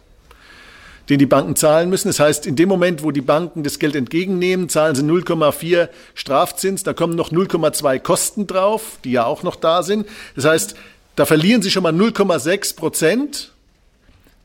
[1.09, 2.07] den die Banken zahlen müssen.
[2.07, 6.83] Das heißt, in dem Moment, wo die Banken das Geld entgegennehmen, zahlen sie 0,4 Strafzins.
[6.83, 10.07] Da kommen noch 0,2 Kosten drauf, die ja auch noch da sind.
[10.35, 10.75] Das heißt,
[11.15, 13.51] da verlieren Sie schon mal 0,6 Prozent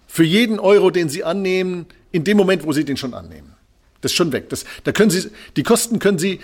[0.09, 3.55] für jeden Euro, den Sie annehmen, in dem Moment, wo Sie den schon annehmen.
[4.01, 4.49] Das ist schon weg.
[4.49, 6.41] Das, da können Sie, die Kosten können Sie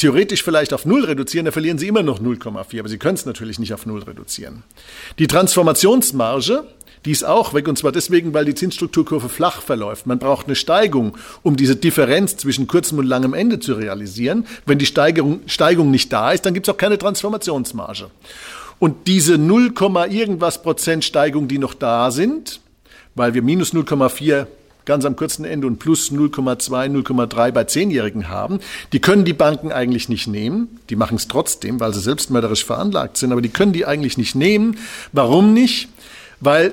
[0.00, 3.26] theoretisch vielleicht auf Null reduzieren, da verlieren Sie immer noch 0,4, aber Sie können es
[3.26, 4.62] natürlich nicht auf Null reduzieren.
[5.18, 6.64] Die Transformationsmarge,
[7.04, 10.06] die ist auch weg, und zwar deswegen, weil die Zinsstrukturkurve flach verläuft.
[10.06, 14.46] Man braucht eine Steigung, um diese Differenz zwischen kurzem und langem Ende zu realisieren.
[14.66, 18.10] Wenn die Steigerung, Steigung nicht da ist, dann gibt es auch keine Transformationsmarge.
[18.78, 19.74] Und diese 0,
[20.10, 22.60] irgendwas Prozent Steigung, die noch da sind,
[23.14, 24.46] weil wir minus 0,4
[24.90, 28.58] ganz am kurzen Ende und plus 0,2, 0,3 bei Zehnjährigen haben,
[28.92, 30.80] die können die Banken eigentlich nicht nehmen.
[30.90, 34.34] Die machen es trotzdem, weil sie selbstmörderisch veranlagt sind, aber die können die eigentlich nicht
[34.34, 34.78] nehmen.
[35.12, 35.90] Warum nicht?
[36.40, 36.72] Weil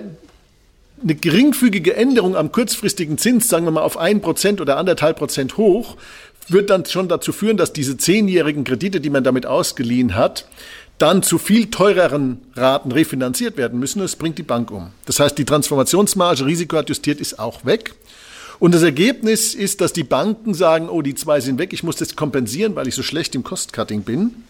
[1.03, 5.57] eine geringfügige Änderung am kurzfristigen Zins, sagen wir mal auf ein Prozent oder anderthalb Prozent
[5.57, 5.95] hoch,
[6.47, 10.47] wird dann schon dazu führen, dass diese zehnjährigen Kredite, die man damit ausgeliehen hat,
[10.97, 13.99] dann zu viel teureren Raten refinanziert werden müssen.
[13.99, 14.89] Das bringt die Bank um.
[15.05, 17.93] Das heißt, die Transformationsmarge risikoadjustiert ist auch weg.
[18.59, 21.97] Und das Ergebnis ist, dass die Banken sagen, oh, die zwei sind weg, ich muss
[21.97, 24.43] das kompensieren, weil ich so schlecht im Cost-Cutting bin.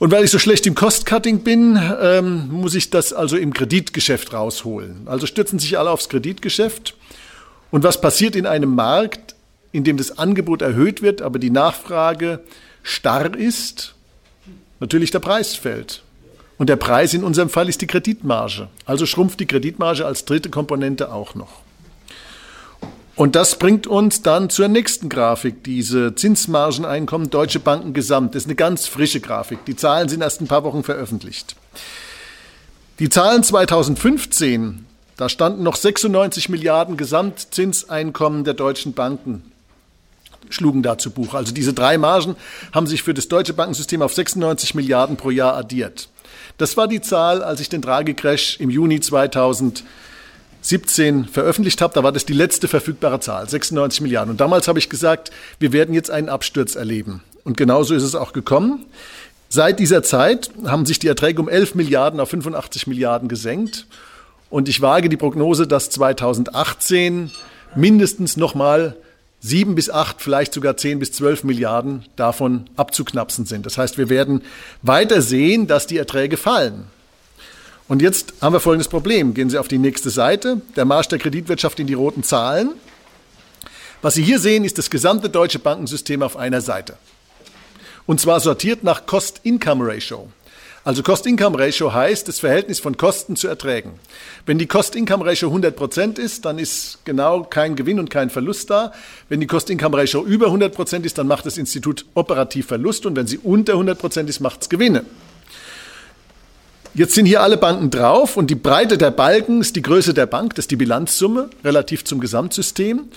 [0.00, 4.32] Und weil ich so schlecht im Cost-Cutting bin, ähm, muss ich das also im Kreditgeschäft
[4.32, 5.02] rausholen.
[5.06, 6.96] Also stürzen sich alle aufs Kreditgeschäft.
[7.70, 9.36] Und was passiert in einem Markt,
[9.70, 12.40] in dem das Angebot erhöht wird, aber die Nachfrage
[12.82, 13.93] starr ist
[14.80, 16.02] natürlich der Preis fällt.
[16.56, 18.68] Und der Preis in unserem Fall ist die Kreditmarge.
[18.86, 21.62] Also schrumpft die Kreditmarge als dritte Komponente auch noch.
[23.16, 28.34] Und das bringt uns dann zur nächsten Grafik, diese Zinsmargeneinkommen Deutsche Banken Gesamt.
[28.34, 29.64] Das ist eine ganz frische Grafik.
[29.66, 31.54] Die Zahlen sind erst ein paar Wochen veröffentlicht.
[32.98, 34.84] Die Zahlen 2015,
[35.16, 39.44] da standen noch 96 Milliarden Gesamtzinseinkommen der deutschen Banken
[40.50, 41.34] schlugen da zu Buch.
[41.34, 42.36] Also diese drei Margen
[42.72, 46.08] haben sich für das deutsche Bankensystem auf 96 Milliarden pro Jahr addiert.
[46.58, 51.94] Das war die Zahl, als ich den Draghi-Crash im Juni 2017 veröffentlicht habe.
[51.94, 54.30] Da war das die letzte verfügbare Zahl, 96 Milliarden.
[54.30, 57.22] Und damals habe ich gesagt, wir werden jetzt einen Absturz erleben.
[57.42, 58.86] Und genauso ist es auch gekommen.
[59.48, 63.86] Seit dieser Zeit haben sich die Erträge um 11 Milliarden auf 85 Milliarden gesenkt.
[64.50, 67.30] Und ich wage die Prognose, dass 2018
[67.74, 68.96] mindestens nochmal
[69.44, 73.66] sieben bis acht, vielleicht sogar zehn bis zwölf Milliarden davon abzuknapsen sind.
[73.66, 74.40] Das heißt, wir werden
[74.80, 76.84] weiter sehen, dass die Erträge fallen.
[77.86, 79.34] Und jetzt haben wir folgendes Problem.
[79.34, 82.70] Gehen Sie auf die nächste Seite, der Marsch der Kreditwirtschaft in die roten Zahlen.
[84.00, 86.96] Was Sie hier sehen, ist das gesamte deutsche Bankensystem auf einer Seite.
[88.06, 90.28] Und zwar sortiert nach Cost-Income-Ratio.
[90.84, 93.92] Also Cost-Income-Ratio heißt das Verhältnis von Kosten zu Erträgen.
[94.44, 98.92] Wenn die Cost-Income-Ratio 100 Prozent ist, dann ist genau kein Gewinn und kein Verlust da.
[99.30, 103.26] Wenn die Cost-Income-Ratio über 100 Prozent ist, dann macht das Institut operativ Verlust und wenn
[103.26, 105.06] sie unter 100 Prozent ist, macht es Gewinne.
[106.92, 110.26] Jetzt sind hier alle Banken drauf und die Breite der Balken ist die Größe der
[110.26, 113.08] Bank, das ist die Bilanzsumme relativ zum Gesamtsystem.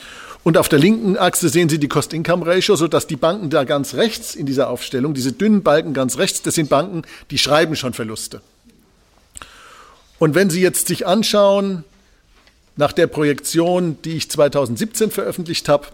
[0.47, 4.33] Und auf der linken Achse sehen Sie die Cost-Income-Ratio, sodass die Banken da ganz rechts
[4.33, 8.39] in dieser Aufstellung, diese dünnen Balken ganz rechts, das sind Banken, die schreiben schon Verluste.
[10.19, 11.83] Und wenn Sie jetzt sich anschauen,
[12.77, 15.87] nach der Projektion, die ich 2017 veröffentlicht habe,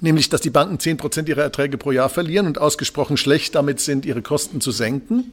[0.00, 3.80] nämlich dass die Banken 10 Prozent ihrer Erträge pro Jahr verlieren und ausgesprochen schlecht damit
[3.80, 5.30] sind, ihre Kosten zu senken,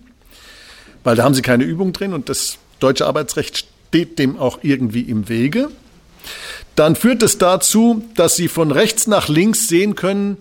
[1.05, 5.03] weil da haben sie keine Übung drin und das deutsche Arbeitsrecht steht dem auch irgendwie
[5.03, 5.69] im Wege
[6.75, 10.38] dann führt es dazu, dass Sie von rechts nach links sehen können,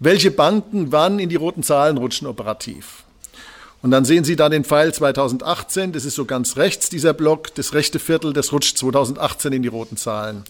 [0.00, 3.04] welche Banken wann in die roten Zahlen rutschen operativ.
[3.82, 7.54] Und dann sehen Sie da den Pfeil 2018, das ist so ganz rechts dieser Block,
[7.54, 10.44] das rechte Viertel, das rutscht 2018 in die roten Zahlen.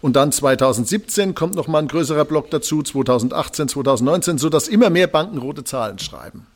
[0.00, 4.90] Und dann 2017 kommt noch mal ein größerer Block dazu, 2018, 2019, so dass immer
[4.90, 6.46] mehr Banken rote Zahlen schreiben.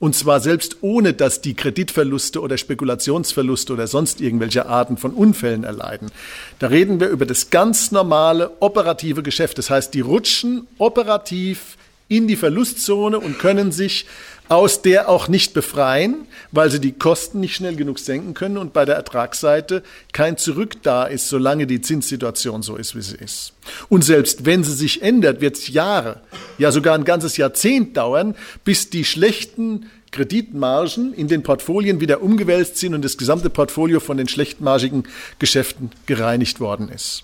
[0.00, 5.62] Und zwar selbst ohne, dass die Kreditverluste oder Spekulationsverluste oder sonst irgendwelche Arten von Unfällen
[5.62, 6.10] erleiden.
[6.58, 9.58] Da reden wir über das ganz normale operative Geschäft.
[9.58, 11.76] Das heißt, die rutschen operativ
[12.08, 14.06] in die Verlustzone und können sich
[14.50, 18.72] aus der auch nicht befreien, weil sie die Kosten nicht schnell genug senken können und
[18.72, 23.52] bei der Ertragsseite kein Zurück da ist, solange die Zinssituation so ist, wie sie ist.
[23.88, 26.20] Und selbst wenn sie sich ändert, wird es Jahre,
[26.58, 28.34] ja sogar ein ganzes Jahrzehnt dauern,
[28.64, 34.16] bis die schlechten Kreditmargen in den Portfolien wieder umgewälzt sind und das gesamte Portfolio von
[34.16, 35.04] den schlechtmargigen
[35.38, 37.22] Geschäften gereinigt worden ist.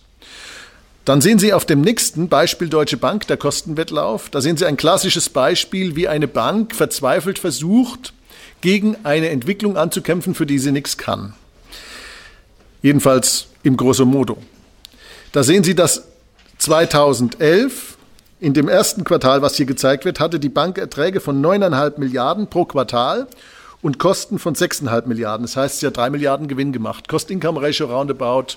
[1.06, 4.76] Dann sehen Sie auf dem nächsten Beispiel Deutsche Bank, der Kostenwettlauf, da sehen Sie ein
[4.76, 8.12] klassisches Beispiel, wie eine Bank verzweifelt versucht,
[8.60, 11.34] gegen eine Entwicklung anzukämpfen, für die sie nichts kann.
[12.82, 14.38] Jedenfalls im grosso modo.
[15.30, 16.08] Da sehen Sie, dass
[16.58, 17.96] 2011
[18.40, 22.48] in dem ersten Quartal, was hier gezeigt wird, hatte die Bank Erträge von 9,5 Milliarden
[22.48, 23.28] pro Quartal
[23.80, 25.46] und Kosten von 6,5 Milliarden.
[25.46, 27.06] Das heißt, sie hat 3 Milliarden Gewinn gemacht.
[27.06, 28.56] Cost-Income-Ratio roundabout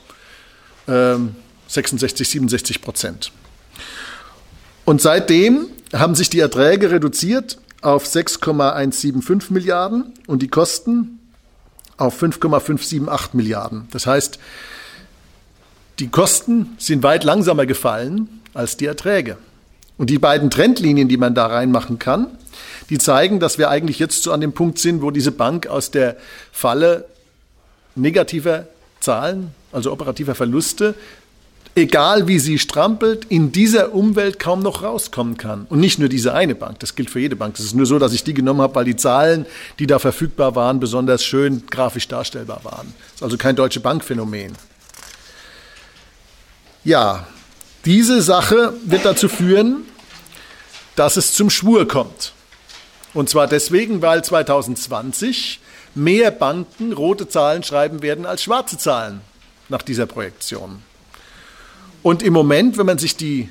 [0.88, 1.36] ähm,
[1.70, 3.32] 66, 67 Prozent.
[4.86, 11.20] Und seitdem haben sich die Erträge reduziert auf 6,175 Milliarden und die Kosten
[11.98, 13.88] auf 5,578 Milliarden.
[13.92, 14.40] Das heißt,
[16.00, 19.38] die Kosten sind weit langsamer gefallen als die Erträge.
[19.98, 22.28] Und die beiden Trendlinien, die man da reinmachen kann,
[22.90, 25.92] die zeigen, dass wir eigentlich jetzt so an dem Punkt sind, wo diese Bank aus
[25.92, 26.16] der
[26.52, 27.06] Falle
[27.96, 28.68] negativer
[29.02, 30.96] Zahlen, also operativer Verluste,
[31.76, 35.66] egal wie sie strampelt, in dieser Umwelt kaum noch rauskommen kann.
[35.70, 37.56] Und nicht nur diese eine Bank, das gilt für jede Bank.
[37.58, 39.46] Es ist nur so, dass ich die genommen habe, weil die Zahlen,
[39.80, 42.94] die da verfügbar waren, besonders schön grafisch darstellbar waren.
[42.98, 44.54] Das ist also kein deutsche Bankphänomen.
[46.84, 47.28] Ja,
[47.86, 49.84] diese Sache wird dazu führen,
[50.96, 52.34] dass es zum Schwur kommt.
[53.14, 55.60] Und zwar deswegen, weil 2020
[55.96, 59.22] mehr Banken rote Zahlen schreiben werden als schwarze Zahlen
[59.70, 60.84] nach dieser Projektion.
[62.02, 63.50] Und im Moment, wenn man sich die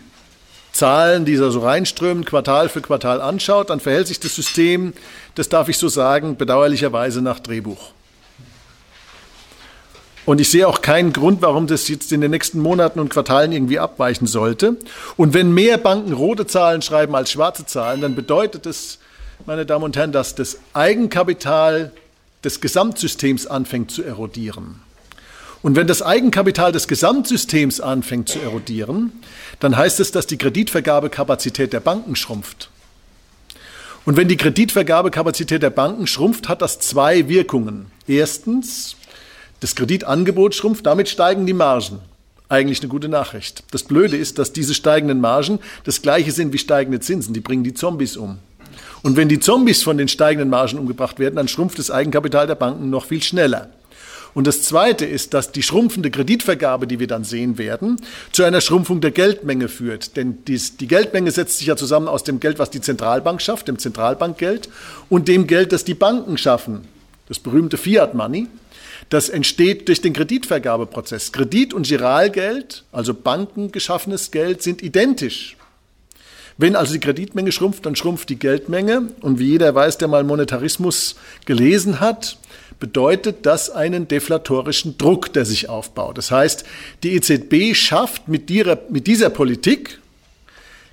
[0.72, 4.92] Zahlen, die da so reinströmen, Quartal für Quartal anschaut, dann verhält sich das System,
[5.34, 7.92] das darf ich so sagen, bedauerlicherweise nach Drehbuch.
[10.24, 13.50] Und ich sehe auch keinen Grund, warum das jetzt in den nächsten Monaten und Quartalen
[13.50, 14.76] irgendwie abweichen sollte.
[15.16, 18.98] Und wenn mehr Banken rote Zahlen schreiben als schwarze Zahlen, dann bedeutet es,
[19.46, 21.92] meine Damen und Herren, dass das Eigenkapital
[22.44, 24.80] des Gesamtsystems anfängt zu erodieren.
[25.62, 29.12] Und wenn das Eigenkapital des Gesamtsystems anfängt zu erodieren,
[29.58, 32.70] dann heißt es, dass die Kreditvergabekapazität der Banken schrumpft.
[34.04, 37.90] Und wenn die Kreditvergabekapazität der Banken schrumpft, hat das zwei Wirkungen.
[38.06, 38.96] Erstens,
[39.60, 41.98] das Kreditangebot schrumpft, damit steigen die Margen.
[42.48, 43.64] Eigentlich eine gute Nachricht.
[43.72, 47.34] Das Blöde ist, dass diese steigenden Margen das gleiche sind wie steigende Zinsen.
[47.34, 48.38] Die bringen die Zombies um.
[49.02, 52.54] Und wenn die Zombies von den steigenden Margen umgebracht werden, dann schrumpft das Eigenkapital der
[52.54, 53.68] Banken noch viel schneller.
[54.38, 58.60] Und das Zweite ist, dass die schrumpfende Kreditvergabe, die wir dann sehen werden, zu einer
[58.60, 60.16] Schrumpfung der Geldmenge führt.
[60.16, 63.66] Denn dies, die Geldmenge setzt sich ja zusammen aus dem Geld, was die Zentralbank schafft,
[63.66, 64.68] dem Zentralbankgeld,
[65.08, 66.82] und dem Geld, das die Banken schaffen,
[67.26, 68.46] das berühmte Fiat Money.
[69.08, 71.32] Das entsteht durch den Kreditvergabeprozess.
[71.32, 75.56] Kredit und Giralgeld, also bankengeschaffenes Geld, sind identisch.
[76.58, 79.08] Wenn also die Kreditmenge schrumpft, dann schrumpft die Geldmenge.
[79.20, 82.36] Und wie jeder weiß, der mal Monetarismus gelesen hat,
[82.80, 86.18] bedeutet das einen deflatorischen Druck, der sich aufbaut.
[86.18, 86.64] Das heißt,
[87.02, 89.98] die EZB schafft mit, ihrer, mit dieser Politik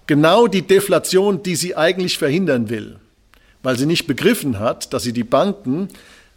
[0.07, 2.97] genau die Deflation, die sie eigentlich verhindern will,
[3.63, 5.89] weil sie nicht begriffen hat, dass sie die Banken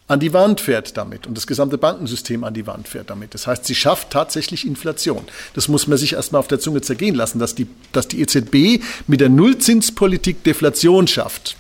[0.08, 3.34] an die Wand fährt damit und das gesamte Bankensystem an die Wand fährt damit.
[3.34, 5.22] Das heißt, sie schafft tatsächlich Inflation.
[5.54, 8.82] Das muss man sich erstmal auf der Zunge zergehen lassen, dass die, dass die EZB
[9.06, 11.57] mit der Nullzinspolitik Deflation schafft.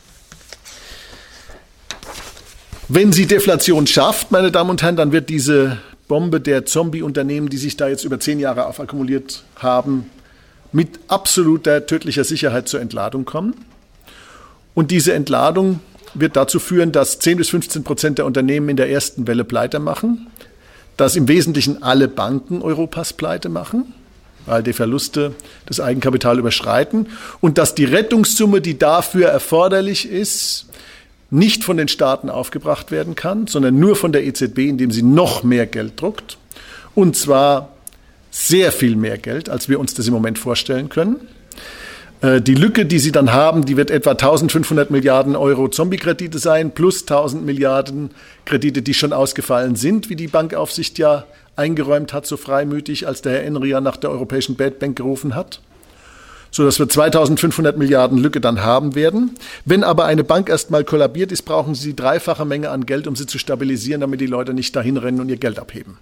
[2.90, 5.76] Wenn sie Deflation schafft, meine Damen und Herren, dann wird diese
[6.08, 10.06] Bombe der Zombie-Unternehmen, die sich da jetzt über zehn Jahre aufakkumuliert haben,
[10.72, 13.52] mit absoluter tödlicher Sicherheit zur Entladung kommen.
[14.72, 15.80] Und diese Entladung
[16.14, 19.80] wird dazu führen, dass 10 bis 15 Prozent der Unternehmen in der ersten Welle pleite
[19.80, 20.26] machen,
[20.96, 23.92] dass im Wesentlichen alle Banken Europas pleite machen,
[24.46, 25.34] weil die Verluste
[25.66, 27.08] das Eigenkapital überschreiten
[27.40, 30.64] und dass die Rettungssumme, die dafür erforderlich ist,
[31.30, 35.42] nicht von den Staaten aufgebracht werden kann, sondern nur von der EZB, indem sie noch
[35.42, 36.38] mehr Geld druckt.
[36.94, 37.70] Und zwar
[38.30, 41.16] sehr viel mehr Geld, als wir uns das im Moment vorstellen können.
[42.20, 46.72] Äh, die Lücke, die sie dann haben, die wird etwa 1500 Milliarden Euro Zombie-Kredite sein,
[46.72, 48.10] plus 1000 Milliarden
[48.44, 51.24] Kredite, die schon ausgefallen sind, wie die Bankaufsicht ja
[51.56, 55.60] eingeräumt hat, so freimütig, als der Herr Enria nach der europäischen Bad Bank gerufen hat.
[56.50, 59.36] So dass wir 2500 Milliarden Lücke dann haben werden.
[59.64, 63.16] Wenn aber eine Bank erstmal kollabiert ist, brauchen sie die dreifache Menge an Geld, um
[63.16, 65.98] sie zu stabilisieren, damit die Leute nicht dahin rennen und ihr Geld abheben.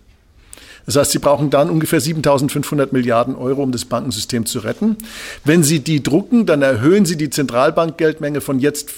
[0.86, 4.96] Das heißt, Sie brauchen dann ungefähr 7.500 Milliarden Euro, um das Bankensystem zu retten.
[5.44, 8.90] Wenn Sie die drucken, dann erhöhen Sie die Zentralbankgeldmenge von jetzt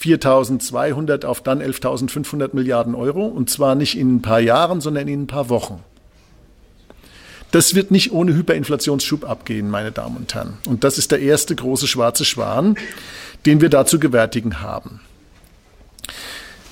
[0.00, 3.26] 4.200 auf dann 11.500 Milliarden Euro.
[3.26, 5.84] Und zwar nicht in ein paar Jahren, sondern in ein paar Wochen.
[7.50, 10.58] Das wird nicht ohne Hyperinflationsschub abgehen, meine Damen und Herren.
[10.66, 12.76] Und das ist der erste große schwarze Schwan,
[13.46, 15.00] den wir da zu gewärtigen haben.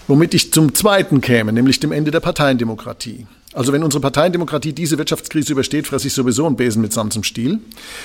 [0.06, 3.26] Womit ich zum zweiten käme, nämlich dem Ende der Parteiendemokratie.
[3.54, 7.24] Also wenn unsere Parteiendemokratie diese Wirtschaftskrise übersteht, fresse ich sowieso einen Besen mit Sand zum
[7.24, 7.58] Stiel.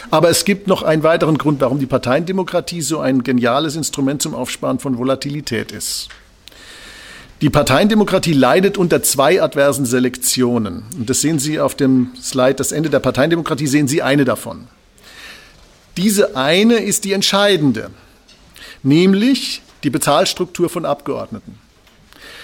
[0.09, 4.33] Aber es gibt noch einen weiteren Grund, warum die Parteiendemokratie so ein geniales Instrument zum
[4.33, 6.07] Aufsparen von Volatilität ist.
[7.41, 10.83] Die Parteiendemokratie leidet unter zwei adversen Selektionen.
[10.95, 14.67] Und das sehen Sie auf dem Slide, das Ende der Parteiendemokratie, sehen Sie eine davon.
[15.97, 17.89] Diese eine ist die entscheidende,
[18.83, 21.57] nämlich die Bezahlstruktur von Abgeordneten.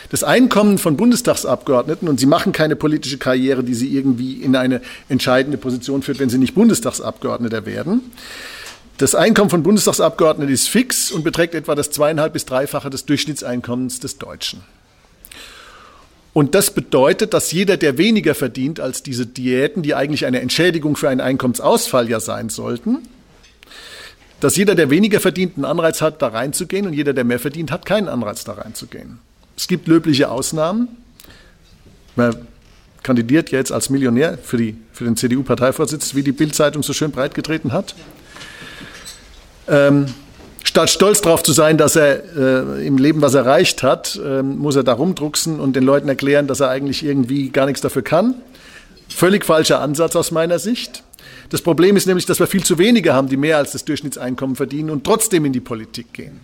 [0.09, 4.81] Das Einkommen von Bundestagsabgeordneten, und sie machen keine politische Karriere, die sie irgendwie in eine
[5.09, 8.01] entscheidende Position führt, wenn sie nicht Bundestagsabgeordneter werden.
[8.97, 13.99] Das Einkommen von Bundestagsabgeordneten ist fix und beträgt etwa das zweieinhalb bis dreifache des Durchschnittseinkommens
[13.99, 14.63] des Deutschen.
[16.37, 20.95] Und das bedeutet, dass jeder, der weniger verdient als diese Diäten, die eigentlich eine Entschädigung
[20.95, 22.99] für einen Einkommensausfall ja sein sollten,
[24.39, 27.71] dass jeder, der weniger verdient, einen Anreiz hat, da reinzugehen und jeder, der mehr verdient,
[27.71, 29.17] hat keinen Anreiz, da reinzugehen.
[29.57, 30.89] Es gibt löbliche Ausnahmen.
[32.15, 32.35] Man
[33.01, 37.73] kandidiert jetzt als Millionär für, die, für den CDU-Parteivorsitz, wie die Bild-Zeitung so schön breitgetreten
[37.73, 37.95] hat.
[39.67, 40.05] Ähm,
[40.77, 44.75] statt stolz darauf zu sein, dass er äh, im Leben was erreicht hat, äh, muss
[44.75, 48.35] er da rumdrucksen und den Leuten erklären, dass er eigentlich irgendwie gar nichts dafür kann.
[49.09, 51.01] Völlig falscher Ansatz aus meiner Sicht.
[51.49, 54.55] Das Problem ist nämlich, dass wir viel zu wenige haben, die mehr als das Durchschnittseinkommen
[54.55, 56.41] verdienen und trotzdem in die Politik gehen.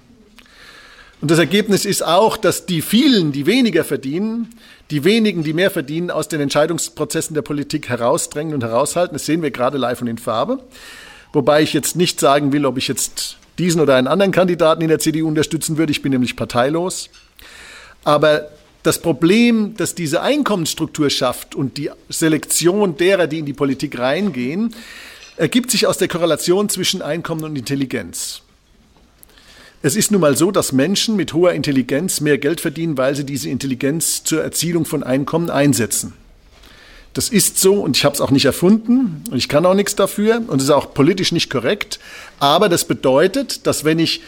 [1.22, 4.50] Und das Ergebnis ist auch, dass die vielen, die weniger verdienen,
[4.90, 9.14] die wenigen, die mehr verdienen, aus den Entscheidungsprozessen der Politik herausdrängen und heraushalten.
[9.14, 10.58] Das sehen wir gerade live und in Farbe.
[11.34, 14.88] Wobei ich jetzt nicht sagen will, ob ich jetzt diesen oder einen anderen Kandidaten in
[14.88, 15.92] der CDU unterstützen würde.
[15.92, 17.10] Ich bin nämlich parteilos.
[18.04, 18.50] Aber
[18.84, 24.76] das Problem, das diese Einkommensstruktur schafft und die Selektion derer, die in die Politik reingehen,
[25.38, 28.42] ergibt sich aus der Korrelation zwischen Einkommen und Intelligenz.
[29.82, 33.26] Es ist nun mal so, dass Menschen mit hoher Intelligenz mehr Geld verdienen, weil sie
[33.26, 36.14] diese Intelligenz zur Erzielung von Einkommen einsetzen.
[37.14, 39.96] Das ist so und ich habe es auch nicht erfunden und ich kann auch nichts
[39.96, 42.00] dafür und es ist auch politisch nicht korrekt.
[42.40, 44.22] Aber das bedeutet, dass wenn ich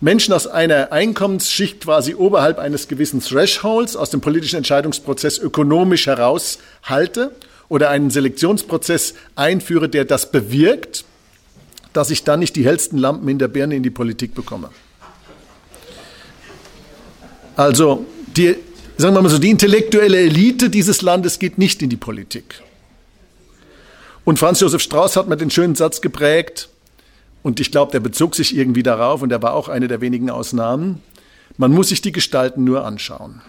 [0.00, 7.30] Menschen aus einer Einkommensschicht quasi oberhalb eines gewissen Thresholds aus dem politischen Entscheidungsprozess ökonomisch heraushalte
[7.68, 11.04] oder einen Selektionsprozess einführe, der das bewirkt,
[11.92, 14.70] dass ich dann nicht die hellsten Lampen in der Birne in die Politik bekomme.
[17.56, 18.04] Also
[18.36, 18.56] die,
[18.96, 22.62] sagen wir mal so, die intellektuelle Elite dieses Landes geht nicht in die Politik.
[24.24, 26.68] Und Franz Josef Strauß hat mir den schönen Satz geprägt,
[27.42, 30.30] und ich glaube, der bezog sich irgendwie darauf, und er war auch eine der wenigen
[30.30, 31.00] Ausnahmen,
[31.58, 33.40] man muss sich die Gestalten nur anschauen.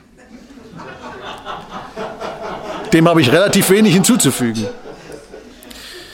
[2.93, 4.65] Dem habe ich relativ wenig hinzuzufügen.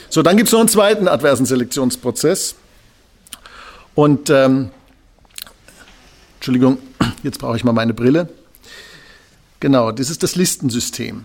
[0.08, 2.56] So, dann gibt es noch einen zweiten adversen Selektionsprozess.
[3.94, 4.70] Und ähm,
[6.36, 6.78] Entschuldigung,
[7.22, 8.28] jetzt brauche ich mal meine Brille.
[9.60, 11.24] Genau, das ist das Listensystem.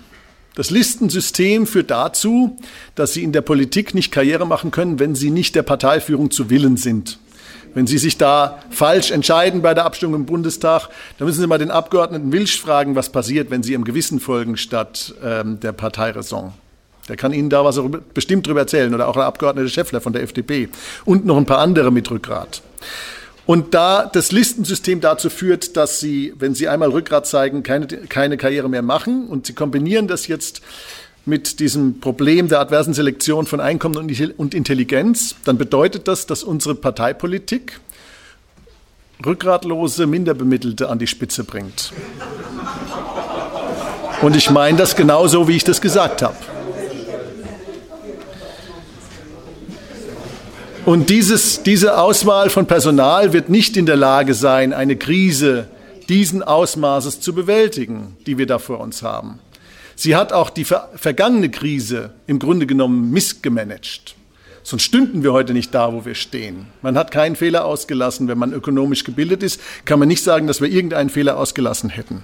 [0.56, 2.58] Das Listensystem führt dazu,
[2.96, 6.50] dass Sie in der Politik nicht Karriere machen können, wenn Sie nicht der Parteiführung zu
[6.50, 7.20] Willen sind.
[7.74, 11.60] Wenn Sie sich da falsch entscheiden bei der Abstimmung im Bundestag, dann müssen Sie mal
[11.60, 16.52] den Abgeordneten Wilsch fragen, was passiert, wenn Sie Ihrem Gewissen folgen statt ähm, der Parteiräson.
[17.08, 17.80] Der kann Ihnen da was
[18.14, 20.70] bestimmt drüber erzählen oder auch der Abgeordnete Schäffler von der FDP
[21.06, 22.62] und noch ein paar andere mit Rückgrat.
[23.50, 28.38] Und da das Listensystem dazu führt, dass Sie, wenn Sie einmal Rückgrat zeigen, keine, keine
[28.38, 30.62] Karriere mehr machen und Sie kombinieren das jetzt
[31.26, 33.96] mit diesem Problem der adversen Selektion von Einkommen
[34.38, 37.80] und Intelligenz, dann bedeutet das, dass unsere Parteipolitik
[39.26, 41.92] rückgratlose Minderbemittelte an die Spitze bringt.
[44.22, 46.36] Und ich meine das genauso, wie ich das gesagt habe.
[50.90, 55.68] Und dieses, diese Auswahl von Personal wird nicht in der Lage sein, eine Krise
[56.10, 59.38] diesen Ausmaßes zu bewältigen, die wir da vor uns haben.
[59.96, 64.16] Sie hat auch die ver vergangene Krise im Grunde genommen missgemanagt.
[64.64, 66.66] Sonst stünden wir heute nicht da, wo wir stehen.
[66.82, 68.28] Man hat keinen Fehler ausgelassen.
[68.28, 72.24] Wenn man ökonomisch gebildet ist, kann man nicht sagen, dass wir irgendeinen Fehler ausgelassen hätten.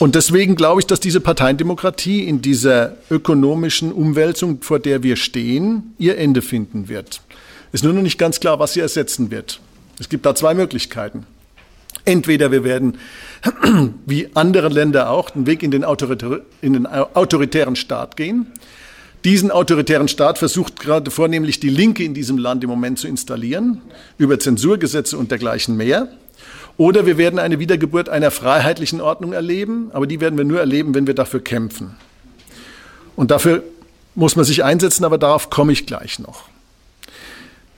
[0.00, 5.94] Und deswegen glaube ich, dass diese Parteiendemokratie in dieser ökonomischen Umwälzung, vor der wir stehen,
[5.98, 7.20] ihr Ende finden wird.
[7.72, 9.60] Ist nur noch nicht ganz klar, was sie ersetzen wird.
[9.98, 11.26] Es gibt da zwei Möglichkeiten.
[12.04, 12.98] Entweder wir werden,
[14.06, 15.84] wie andere Länder auch, den Weg in den,
[16.60, 18.46] in den autoritären Staat gehen.
[19.24, 23.80] Diesen autoritären Staat versucht gerade vornehmlich die Linke in diesem Land im Moment zu installieren,
[24.18, 26.08] über Zensurgesetze und dergleichen mehr.
[26.76, 30.94] Oder wir werden eine Wiedergeburt einer freiheitlichen Ordnung erleben, aber die werden wir nur erleben,
[30.94, 31.94] wenn wir dafür kämpfen.
[33.16, 33.62] Und dafür
[34.14, 36.48] muss man sich einsetzen, aber darauf komme ich gleich noch.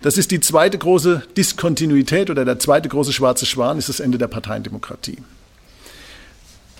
[0.02, 4.18] Das ist die zweite große Diskontinuität oder der zweite große schwarze Schwan, ist das Ende
[4.18, 5.18] der Parteiendemokratie.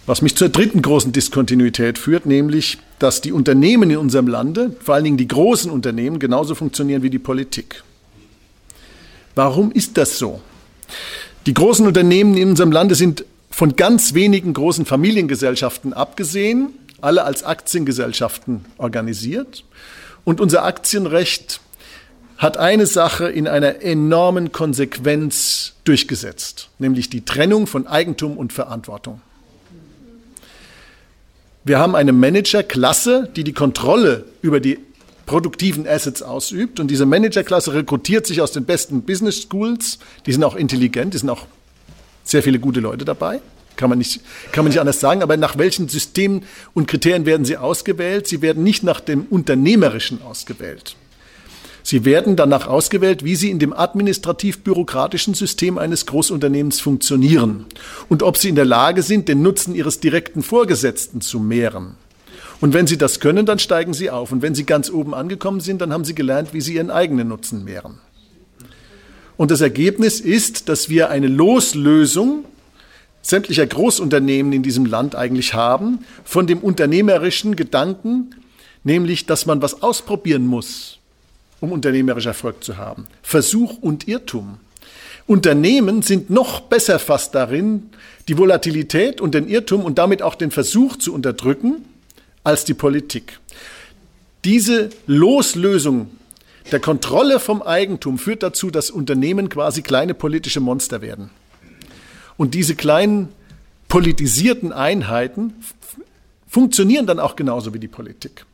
[0.06, 4.94] Was mich zur dritten großen Diskontinuität führt, nämlich, dass die Unternehmen in unserem Lande, vor
[4.94, 7.82] allen Dingen die großen Unternehmen, genauso funktionieren wie die Politik.
[9.34, 10.40] Warum ist das so?
[11.46, 16.70] Die großen Unternehmen in unserem Lande sind von ganz wenigen großen Familiengesellschaften abgesehen,
[17.00, 19.64] alle als Aktiengesellschaften organisiert.
[20.24, 21.60] Und unser Aktienrecht
[22.36, 29.20] hat eine Sache in einer enormen Konsequenz durchgesetzt, nämlich die Trennung von Eigentum und Verantwortung.
[31.64, 34.78] Wir haben eine Managerklasse, die die Kontrolle über die
[35.26, 36.80] produktiven Assets ausübt.
[36.80, 39.98] Und diese Managerklasse rekrutiert sich aus den besten Business Schools.
[40.24, 41.46] Die sind auch intelligent, die sind auch
[42.24, 43.40] sehr viele gute Leute dabei.
[43.76, 44.20] Kann man, nicht,
[44.52, 45.22] kann man nicht anders sagen.
[45.22, 48.26] Aber nach welchen Systemen und Kriterien werden sie ausgewählt?
[48.26, 50.96] Sie werden nicht nach dem Unternehmerischen ausgewählt.
[51.82, 57.66] Sie werden danach ausgewählt, wie sie in dem administrativ-bürokratischen System eines Großunternehmens funktionieren
[58.08, 61.94] und ob sie in der Lage sind, den Nutzen ihres direkten Vorgesetzten zu mehren.
[62.60, 64.32] Und wenn sie das können, dann steigen sie auf.
[64.32, 67.28] Und wenn sie ganz oben angekommen sind, dann haben sie gelernt, wie sie ihren eigenen
[67.28, 67.98] Nutzen mehren.
[69.36, 72.44] Und das Ergebnis ist, dass wir eine Loslösung
[73.20, 78.34] sämtlicher Großunternehmen in diesem Land eigentlich haben von dem unternehmerischen Gedanken,
[78.84, 80.96] nämlich, dass man was ausprobieren muss
[81.60, 83.06] um unternehmerisch Erfolg zu haben.
[83.22, 84.58] Versuch und Irrtum.
[85.26, 87.90] Unternehmen sind noch besser fast darin,
[88.28, 91.84] die Volatilität und den Irrtum und damit auch den Versuch zu unterdrücken,
[92.46, 93.40] als die Politik.
[94.44, 96.10] Diese Loslösung
[96.70, 101.30] der Kontrolle vom Eigentum führt dazu, dass Unternehmen quasi kleine politische Monster werden.
[102.36, 103.30] Und diese kleinen
[103.88, 105.54] politisierten Einheiten
[106.46, 108.46] funktionieren dann auch genauso wie die Politik.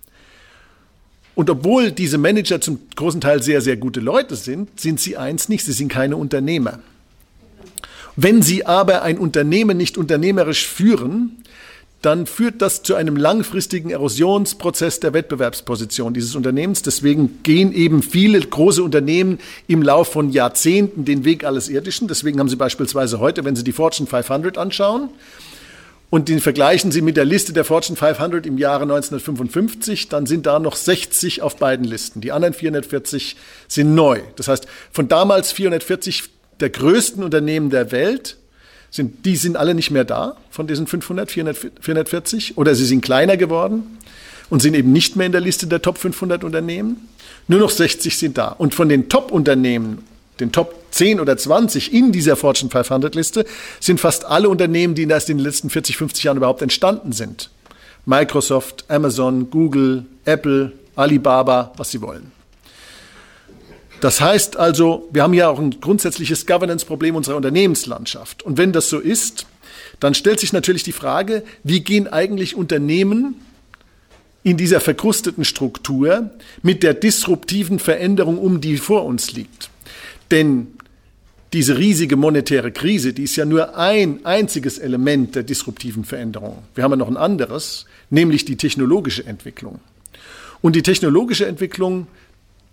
[1.35, 5.51] Und obwohl diese Manager zum großen Teil sehr, sehr gute Leute sind, sind sie eins
[5.51, 6.79] nicht, sie sind keine Unternehmer.
[8.17, 11.43] Wenn sie aber ein Unternehmen nicht unternehmerisch führen,
[12.03, 16.83] dann führt das zu einem langfristigen Erosionsprozess der Wettbewerbsposition dieses Unternehmens.
[16.83, 19.39] Deswegen gehen eben viele große Unternehmen
[19.69, 22.09] im Lauf von Jahrzehnten den Weg alles Irdischen.
[22.09, 25.11] Deswegen haben Sie beispielsweise heute, wenn Sie die Fortune 500 anschauen,
[26.11, 30.45] und den vergleichen Sie mit der Liste der Fortune 500 im Jahre 1955, dann sind
[30.45, 32.21] da noch 60 auf beiden Listen.
[32.21, 33.35] Die anderen 440
[33.67, 34.21] sind neu.
[34.37, 36.25] Das heißt, von damals 440
[36.61, 38.37] der größten Unternehmen der Welt,
[38.93, 43.01] sind, die sind alle nicht mehr da, von diesen 500, 400, 440, oder sie sind
[43.01, 43.99] kleiner geworden
[44.51, 47.09] und sind eben nicht mehr in der Liste der Top 500 Unternehmen.
[47.49, 48.49] Nur noch 60 sind da.
[48.49, 49.99] Und von den Top-Unternehmen
[50.41, 53.47] den Top 10 oder 20 in dieser Fortune 500 Liste
[53.81, 57.51] sind fast alle Unternehmen, die erst in den letzten 40, 50 Jahren überhaupt entstanden sind.
[58.05, 62.33] Microsoft, Amazon, Google, Apple, Alibaba, was sie wollen.
[64.03, 68.43] Das heißt also, wir haben ja auch ein grundsätzliches Governance-Problem unserer Unternehmenslandschaft.
[68.43, 69.47] Und wenn das so ist,
[70.01, 73.37] dann stellt sich natürlich die Frage, wie gehen eigentlich Unternehmen
[74.43, 76.31] in dieser verkrusteten Struktur
[76.65, 79.71] mit der disruptiven Veränderung um, die vor uns liegt.
[80.33, 80.67] Denn
[81.53, 86.59] diese riesige monetäre Krise, die ist ja nur ein einziges Element der disruptiven Veränderung.
[86.75, 89.79] Wir haben ja noch ein anderes, nämlich die technologische Entwicklung.
[90.61, 92.09] Und die technologische Entwicklung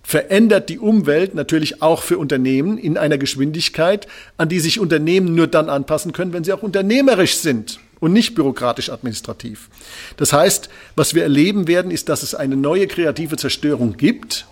[0.04, 5.48] verändert die Umwelt natürlich auch für Unternehmen in einer Geschwindigkeit, an die sich Unternehmen nur
[5.48, 9.70] dann anpassen können, wenn sie auch unternehmerisch sind und nicht bürokratisch administrativ.
[10.18, 14.48] Das heißt, was wir erleben werden, ist, dass es eine neue kreative Zerstörung gibt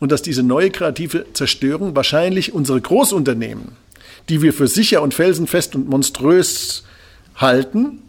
[0.00, 3.72] und dass diese neue kreative Zerstörung wahrscheinlich unsere Großunternehmen,
[4.28, 6.84] die wir für sicher und felsenfest und monströs
[7.36, 8.02] halten,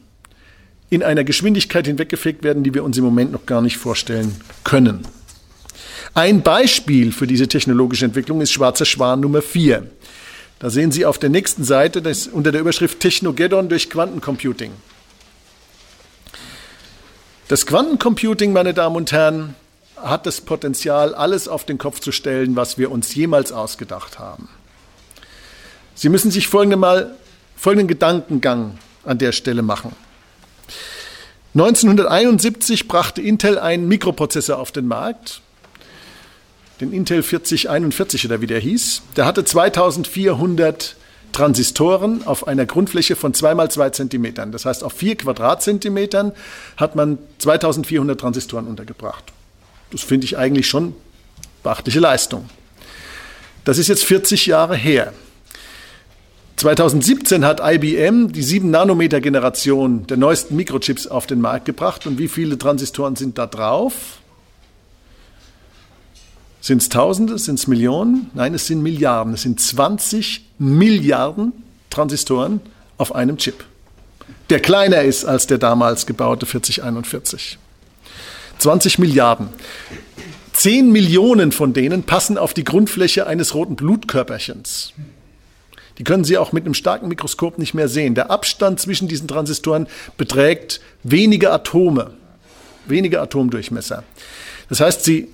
[0.90, 4.34] in einer Geschwindigkeit hinweggefegt werden, die wir uns im Moment noch gar nicht vorstellen
[4.64, 5.06] können.
[6.18, 9.86] Ein Beispiel für diese technologische Entwicklung ist Schwarzer Schwan Nummer 4.
[10.58, 14.72] Da sehen Sie auf der nächsten Seite das, unter der Überschrift Technogeddon durch Quantencomputing.
[17.50, 19.54] Das Quantencomputing, meine Damen und Herren,
[19.96, 24.50] hat das Potenzial, alles auf den Kopf zu stellen, was wir uns jemals ausgedacht haben.
[25.94, 27.16] Sie müssen sich folgende mal,
[27.56, 29.96] folgenden Gedankengang an der Stelle machen.
[31.54, 35.44] 1971 brachte Intel einen Mikroprozessor auf den Markt,
[36.80, 39.02] den Intel 4041 oder wie der hieß.
[39.16, 40.96] Der hatte 2400
[41.32, 44.52] Transistoren auf einer Grundfläche von 2 mal 2 Zentimetern.
[44.52, 46.32] Das heißt, auf 4 Quadratzentimetern
[46.78, 49.24] hat man 2400 Transistoren untergebracht.
[49.92, 50.96] Das finde ich eigentlich schon
[51.64, 52.50] beachtliche Leistung.
[53.66, 55.14] Das ist jetzt 40 Jahre her.
[56.56, 62.08] 2017 hat IBM die 7-Nanometer-Generation der neuesten Mikrochips auf den Markt gebracht.
[62.08, 63.94] Und wie viele Transistoren sind da drauf?
[66.62, 67.38] Sind es Tausende?
[67.38, 68.30] Sind es Millionen?
[68.34, 69.34] Nein, es sind Milliarden.
[69.34, 71.54] Es sind 20 Milliarden
[71.90, 72.62] Transistoren
[72.98, 73.64] auf einem Chip,
[74.50, 77.58] der kleiner ist als der damals gebaute 4041.
[78.60, 79.50] 20 Milliarden.
[80.54, 84.94] 10 Millionen von denen passen auf die Grundfläche eines roten Blutkörperchens.
[85.98, 88.16] Die können Sie auch mit einem starken Mikroskop nicht mehr sehen.
[88.16, 89.88] Der Abstand zwischen diesen Transistoren
[90.18, 92.12] beträgt wenige Atome,
[92.88, 94.04] wenige Atomdurchmesser.
[94.70, 95.28] Das heißt, Sie,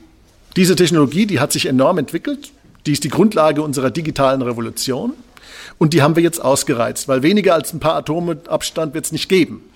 [0.56, 2.51] diese Technologie, die hat sich enorm entwickelt.
[2.86, 5.14] Die ist die Grundlage unserer digitalen Revolution.
[5.78, 9.12] Und die haben wir jetzt ausgereizt, weil weniger als ein paar Atome Abstand wird es
[9.12, 9.70] nicht geben.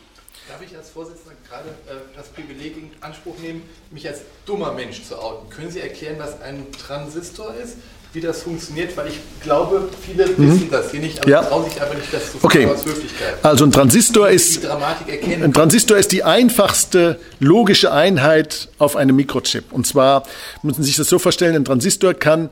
[0.48, 3.62] Darf ich als Vorsitzender gerade äh, das Privileg in Anspruch nehmen,
[3.92, 5.50] mich als dummer Mensch zu outen?
[5.50, 7.78] Können Sie erklären, was ein Transistor ist?
[8.14, 10.51] Wie das funktioniert, weil ich glaube, viele mhm.
[10.51, 11.43] wissen das hier nicht, aber ja.
[11.43, 12.66] trauen sich einfach nicht, das zu okay.
[12.66, 13.36] aus Höflichkeit.
[13.43, 19.72] Also ein Transistor ist ein Transistor ist die einfachste logische Einheit auf einem Mikrochip.
[19.72, 20.24] Und zwar
[20.64, 22.49] müssen Sie sich das so vorstellen: Ein Transistor kann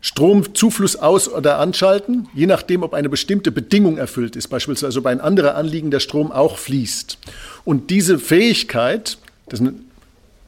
[0.00, 5.20] Stromzufluss aus- oder anschalten, je nachdem, ob eine bestimmte Bedingung erfüllt ist, beispielsweise ob ein
[5.20, 7.18] anderer anliegender Strom auch fließt.
[7.64, 9.18] Und diese Fähigkeit,
[9.48, 9.72] das ist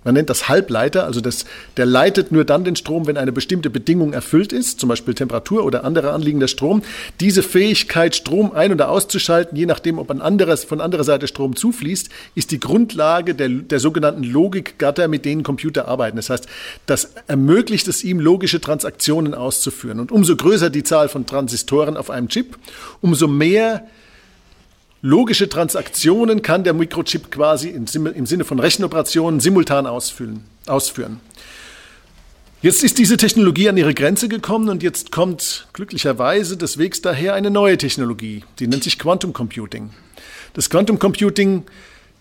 [0.04, 1.44] man nennt das Halbleiter, also das,
[1.76, 5.64] der leitet nur dann den Strom, wenn eine bestimmte Bedingung erfüllt ist, zum Beispiel Temperatur
[5.64, 6.82] oder anderer anliegender Strom.
[7.20, 11.54] Diese Fähigkeit, Strom ein- oder auszuschalten, je nachdem, ob ein anderes, von anderer Seite Strom
[11.54, 16.16] zufließt, ist die Grundlage der, der sogenannten Logikgatter, mit denen Computer arbeiten.
[16.16, 16.46] Das heißt,
[16.86, 20.00] das ermöglicht es ihm, logische Transaktionen auszuführen.
[20.00, 22.56] Und umso größer die Zahl von Transistoren auf einem Chip,
[23.02, 23.86] umso mehr
[25.02, 31.20] Logische Transaktionen kann der Mikrochip quasi im Sinne von Rechenoperationen simultan ausführen.
[32.60, 37.32] Jetzt ist diese Technologie an ihre Grenze gekommen und jetzt kommt glücklicherweise des Wegs daher
[37.32, 39.88] eine neue Technologie, die nennt sich Quantum Computing.
[40.52, 41.62] Das Quantum Computing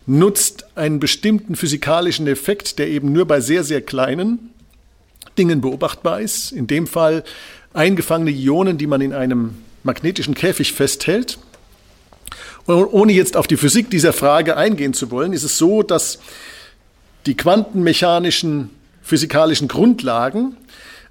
[0.06, 4.52] nutzt einen bestimmten physikalischen Effekt, der eben nur bei sehr, sehr kleinen
[5.38, 6.54] Dingen beobachtbar ist.
[6.54, 7.26] In dem Fall
[7.74, 11.38] eingefangene Ionen, die man in einem magnetischen Käfig festhält.
[12.76, 16.20] Ohne jetzt auf die Physik dieser Frage eingehen zu wollen, ist es so, dass
[17.26, 18.70] die quantenmechanischen
[19.02, 20.56] physikalischen Grundlagen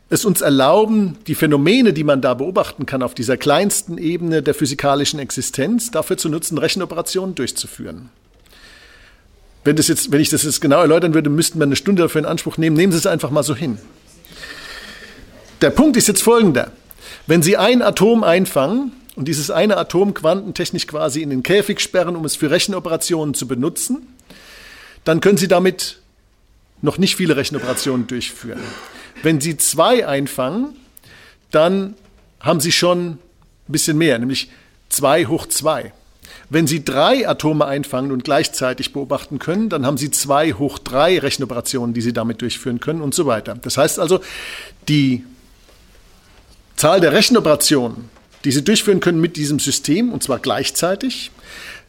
[0.09, 4.55] es uns erlauben, die Phänomene, die man da beobachten kann auf dieser kleinsten Ebene der
[4.55, 8.09] physikalischen Existenz, dafür zu nutzen, Rechenoperationen durchzuführen.
[9.65, 12.21] Wenn, das jetzt, wenn ich das jetzt genau erläutern würde, müssten wir eine Stunde dafür
[12.21, 12.77] in Anspruch nehmen.
[12.77, 13.79] Nehmen Sie es einfach mal so hin.
[15.61, 16.71] Der Punkt ist jetzt folgender.
[17.27, 22.15] Wenn Sie ein Atom einfangen und dieses eine Atom quantentechnisch quasi in den Käfig sperren,
[22.15, 24.07] um es für Rechenoperationen zu benutzen,
[25.03, 25.99] dann können Sie damit
[26.83, 28.61] noch nicht viele Rechenoperationen durchführen.
[29.25, 30.77] Wenn Sie zwei einfangen,
[31.51, 31.95] dann
[32.39, 33.19] haben Sie schon ein
[33.67, 34.53] bisschen mehr, nämlich
[34.89, 35.93] zwei hoch zwei.
[36.49, 41.19] Wenn Sie drei Atome einfangen und gleichzeitig beobachten können, dann haben Sie zwei hoch drei
[41.19, 43.57] Rechenoperationen, die Sie damit durchführen können und so weiter.
[43.61, 44.21] Das heißt also,
[44.87, 45.25] die
[46.77, 48.17] Zahl der Rechenoperationen,
[48.49, 51.31] die Sie durchführen können mit diesem System, und zwar gleichzeitig,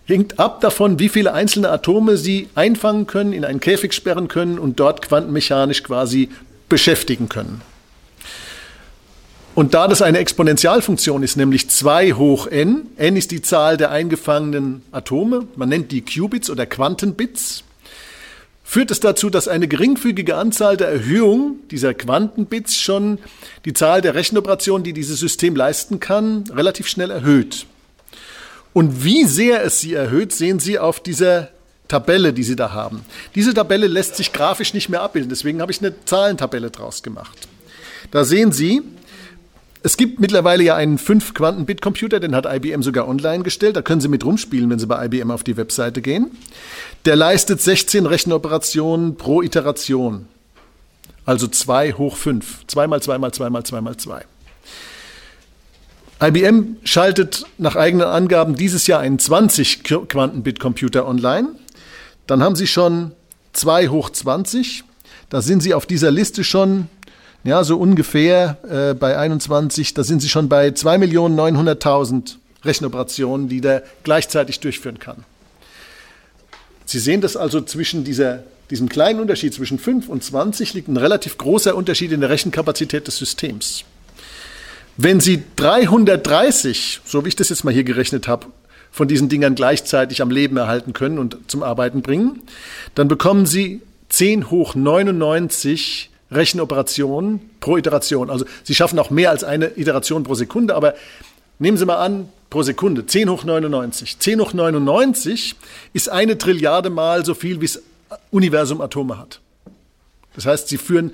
[0.03, 4.60] hängt ab davon, wie viele einzelne Atome Sie einfangen können, in einen Käfig sperren können
[4.60, 6.28] und dort quantenmechanisch quasi
[6.68, 7.62] beschäftigen können.
[9.55, 13.91] Und da das eine Exponentialfunktion ist, nämlich 2 hoch n, n ist die Zahl der
[13.91, 17.64] eingefangenen Atome, man nennt die Qubits oder Quantenbits,
[18.70, 23.17] führt es dazu, dass eine geringfügige Anzahl der Erhöhung dieser Quantenbits schon
[23.65, 27.65] die Zahl der Rechenoperationen, die dieses System leisten kann, relativ schnell erhöht.
[28.72, 31.49] Und wie sehr es sie erhöht, sehen Sie auf dieser
[31.88, 33.03] Tabelle, die Sie da haben.
[33.34, 37.47] Diese Tabelle lässt sich grafisch nicht mehr abbilden, deswegen habe ich eine Zahlentabelle draus gemacht.
[38.11, 38.84] Da sehen Sie,
[39.82, 43.75] es gibt mittlerweile ja einen 5-Quanten-Bit-Computer, den hat IBM sogar online gestellt.
[43.75, 46.32] Da können Sie mit rumspielen, wenn Sie bei IBM auf die Webseite gehen.
[47.05, 50.27] Der leistet 16 Rechenoperationen pro Iteration.
[51.25, 52.67] Also 2 hoch 5.
[52.67, 54.25] 2 mal 2 mal 2 mal 2 mal 2.
[56.21, 61.49] IBM schaltet nach eigenen Angaben dieses Jahr einen 20 Quanten-Bit-Computer online.
[62.27, 63.13] Dann haben Sie schon
[63.53, 64.84] 2 hoch 20
[65.30, 66.88] Da sind Sie auf dieser Liste schon,
[67.43, 72.35] ja, so ungefähr äh, bei 21, da sind Sie schon bei 2.900.000
[72.65, 75.23] Rechenoperationen, die der gleichzeitig durchführen kann.
[76.85, 80.97] Sie sehen das also zwischen dieser, diesem kleinen Unterschied zwischen 5 und 20 liegt ein
[80.97, 83.83] relativ großer Unterschied in der Rechenkapazität des Systems.
[84.97, 88.47] Wenn Sie 330, so wie ich das jetzt mal hier gerechnet habe,
[88.91, 92.41] von diesen Dingern gleichzeitig am Leben erhalten können und zum Arbeiten bringen,
[92.95, 98.30] dann bekommen Sie 10 hoch 99 Rechenoperationen pro Iteration.
[98.30, 100.95] Also Sie schaffen auch mehr als eine Iteration pro Sekunde, aber
[101.57, 104.19] nehmen Sie mal an, pro Sekunde, 10 hoch 99.
[104.19, 105.55] 10 hoch 99
[105.93, 107.82] ist eine Trilliarde Mal so viel, wie das
[108.32, 109.39] Universum Atome hat.
[110.36, 111.11] Das heißt, Sie führen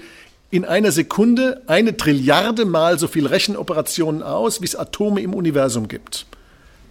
[0.51, 5.87] in einer Sekunde eine Trilliarde Mal so viel Rechenoperationen aus, wie es Atome im Universum
[5.87, 6.25] gibt.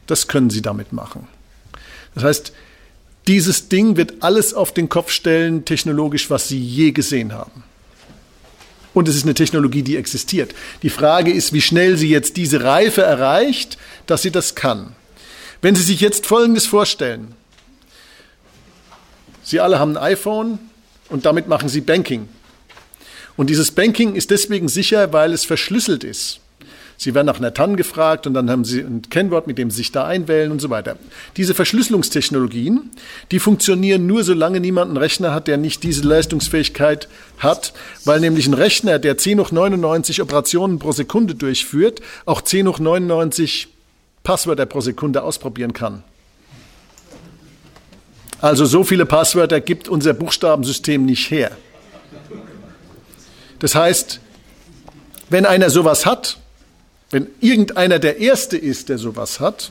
[0.07, 1.29] Das können Sie damit machen.
[2.14, 2.53] Das heißt,
[3.27, 7.64] dieses Ding wird alles auf den Kopf stellen, technologisch, was Sie je gesehen haben.
[8.95, 10.55] Und es ist eine Technologie, die existiert.
[10.83, 13.77] Die Frage ist, wie schnell sie jetzt diese Reife erreicht,
[14.07, 14.95] dass sie das kann.
[15.61, 17.35] Wenn Sie sich jetzt Folgendes vorstellen.
[19.43, 20.59] Sie alle haben ein iPhone
[21.09, 22.29] und damit machen Sie Banking.
[23.37, 26.41] Und dieses Banking ist deswegen sicher, weil es verschlüsselt ist.
[26.97, 29.79] Sie werden nach einer TAN gefragt und dann haben Sie ein Kennwort, mit dem Sie
[29.79, 30.97] sich da einwählen und so weiter.
[31.37, 32.91] Diese Verschlüsselungstechnologien,
[33.31, 37.73] die funktionieren nur, solange niemand einen Rechner hat, der nicht diese Leistungsfähigkeit hat,
[38.05, 42.79] weil nämlich ein Rechner, der 10 hoch 99 Operationen pro Sekunde durchführt, auch 10 hoch
[42.79, 43.69] 99
[44.23, 46.03] Passwörter pro Sekunde ausprobieren kann.
[48.41, 51.51] Also so viele Passwörter gibt unser Buchstabensystem nicht her.
[53.59, 54.21] Das heißt,
[55.31, 56.39] wenn einer sowas hat,
[57.11, 59.71] wenn irgendeiner der Erste ist, der sowas hat,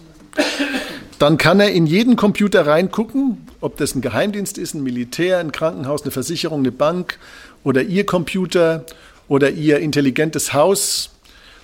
[1.19, 5.51] dann kann er in jeden Computer reingucken, ob das ein Geheimdienst ist, ein Militär, ein
[5.51, 7.17] Krankenhaus, eine Versicherung, eine Bank
[7.63, 8.85] oder Ihr Computer
[9.27, 11.11] oder Ihr intelligentes Haus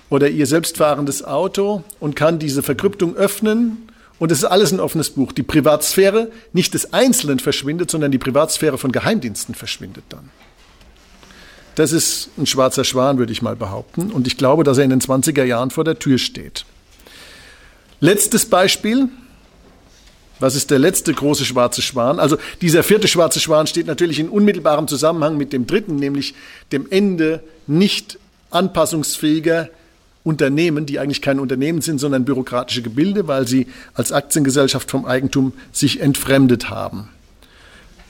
[0.08, 3.88] oder Ihr selbstfahrendes Auto und kann diese Verkryptung öffnen.
[4.18, 5.32] Und es ist alles ein offenes Buch.
[5.32, 10.30] Die Privatsphäre nicht des Einzelnen verschwindet, sondern die Privatsphäre von Geheimdiensten verschwindet dann.
[11.80, 14.10] Das ist ein schwarzer Schwan, würde ich mal behaupten.
[14.10, 16.66] Und ich glaube, dass er in den 20er Jahren vor der Tür steht.
[18.00, 19.08] Letztes Beispiel.
[20.40, 22.18] Was ist der letzte große schwarze Schwan?
[22.18, 26.34] Also dieser vierte schwarze Schwan steht natürlich in unmittelbarem Zusammenhang mit dem dritten, nämlich
[26.70, 28.18] dem Ende nicht
[28.50, 29.70] anpassungsfähiger
[30.22, 35.54] Unternehmen, die eigentlich keine Unternehmen sind, sondern bürokratische Gebilde, weil sie als Aktiengesellschaft vom Eigentum
[35.72, 37.08] sich entfremdet haben.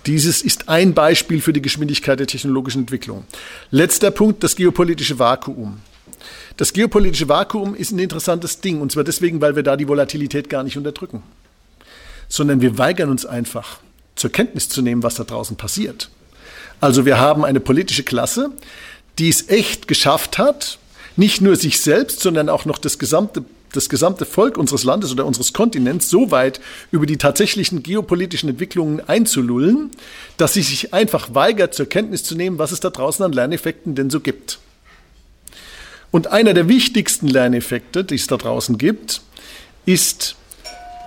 [0.07, 3.25] Dieses ist ein Beispiel für die Geschwindigkeit der technologischen Entwicklung.
[3.71, 5.81] Letzter Punkt, das geopolitische Vakuum.
[6.57, 10.49] Das geopolitische Vakuum ist ein interessantes Ding, und zwar deswegen, weil wir da die Volatilität
[10.49, 11.23] gar nicht unterdrücken,
[12.29, 13.79] sondern wir weigern uns einfach,
[14.17, 16.11] zur Kenntnis zu nehmen, was da draußen passiert.
[16.81, 18.51] Also wir haben eine politische Klasse,
[19.19, 20.79] die es echt geschafft hat,
[21.17, 25.27] nicht nur sich selbst, sondern auch noch das gesamte das gesamte Volk unseres Landes oder
[25.27, 26.61] unseres Kontinents so weit
[26.91, 29.91] über die tatsächlichen geopolitischen Entwicklungen einzulullen,
[30.37, 33.95] dass sie sich einfach weigert, zur Kenntnis zu nehmen, was es da draußen an Lerneffekten
[33.95, 34.59] denn so gibt.
[36.11, 39.23] Und einer der wichtigsten Lerneffekte, die es da draußen gibt,
[39.87, 40.37] ist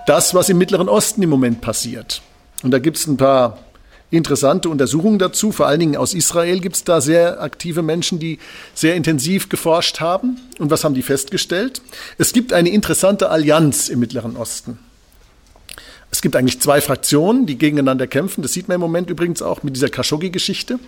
[0.06, 2.22] das, was im Mittleren Osten im Moment passiert.
[2.62, 3.58] Und da gibt es ein paar
[4.10, 5.52] interessante Untersuchungen dazu.
[5.52, 8.38] Vor allen Dingen aus Israel gibt es da sehr aktive Menschen, die
[8.74, 10.40] sehr intensiv geforscht haben.
[10.58, 11.82] Und was haben die festgestellt?
[12.18, 14.78] Es gibt eine interessante Allianz im Mittleren Osten.
[16.10, 18.42] Es gibt eigentlich zwei Fraktionen, die gegeneinander kämpfen.
[18.42, 20.78] Das sieht man im Moment übrigens auch mit dieser Khashoggi-Geschichte.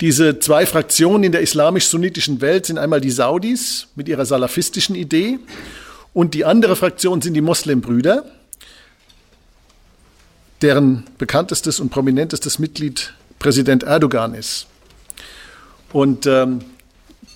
[0.00, 5.38] Diese zwei Fraktionen in der islamisch-sunnitischen Welt sind einmal die Saudis mit ihrer salafistischen Idee
[6.14, 8.24] und die andere Fraktion sind die Moslembrüder
[10.62, 14.66] deren bekanntestes und prominentestes Mitglied Präsident Erdogan ist.
[15.92, 16.60] Und ähm,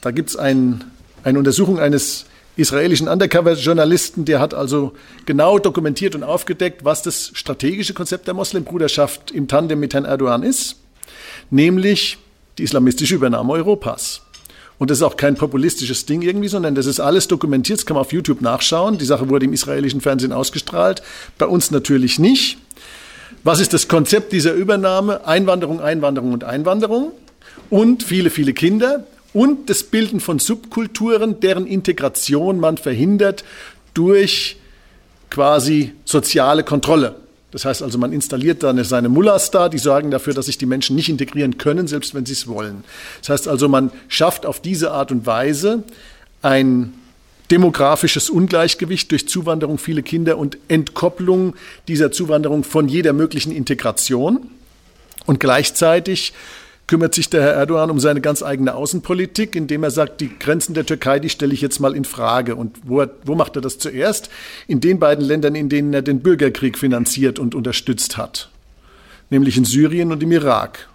[0.01, 0.85] da gibt es ein,
[1.23, 4.93] eine Untersuchung eines israelischen Undercover-Journalisten, der hat also
[5.27, 10.43] genau dokumentiert und aufgedeckt, was das strategische Konzept der Moslembruderschaft im Tandem mit Herrn Erdogan
[10.43, 10.77] ist,
[11.51, 12.19] nämlich
[12.59, 14.23] die islamistische Übernahme Europas.
[14.79, 17.95] Und das ist auch kein populistisches Ding irgendwie, sondern das ist alles dokumentiert, das kann
[17.95, 18.99] man auf YouTube nachschauen.
[18.99, 21.03] Die Sache wurde im israelischen Fernsehen ausgestrahlt,
[21.39, 22.59] bei uns natürlich nicht.
[23.45, 25.27] Was ist das Konzept dieser Übernahme?
[25.27, 27.13] Einwanderung, Einwanderung und Einwanderung
[27.69, 33.45] und viele, viele Kinder und das Bilden von Subkulturen, deren Integration man verhindert
[33.93, 34.57] durch
[35.29, 37.17] quasi soziale Kontrolle.
[37.51, 40.67] Das heißt also, man installiert dann seine Mullahs da, die sorgen dafür, dass sich die
[40.67, 42.83] Menschen nicht integrieren können, selbst wenn sie es wollen.
[43.21, 45.83] Das heißt also, man schafft auf diese Art und Weise
[46.41, 46.95] ein
[47.51, 51.55] demografisches Ungleichgewicht durch Zuwanderung viele Kinder und Entkopplung
[51.89, 54.51] dieser Zuwanderung von jeder möglichen Integration.
[55.27, 56.33] Und gleichzeitig
[56.87, 60.75] kümmert sich der Herr Erdogan um seine ganz eigene Außenpolitik, indem er sagt, die Grenzen
[60.75, 62.57] der Türkei, die stelle ich jetzt mal in Frage.
[62.57, 64.29] Und wo, wo macht er das zuerst?
[64.67, 68.51] In den beiden Ländern, in denen er den Bürgerkrieg finanziert und unterstützt hat,
[69.31, 70.89] nämlich in Syrien und im Irak.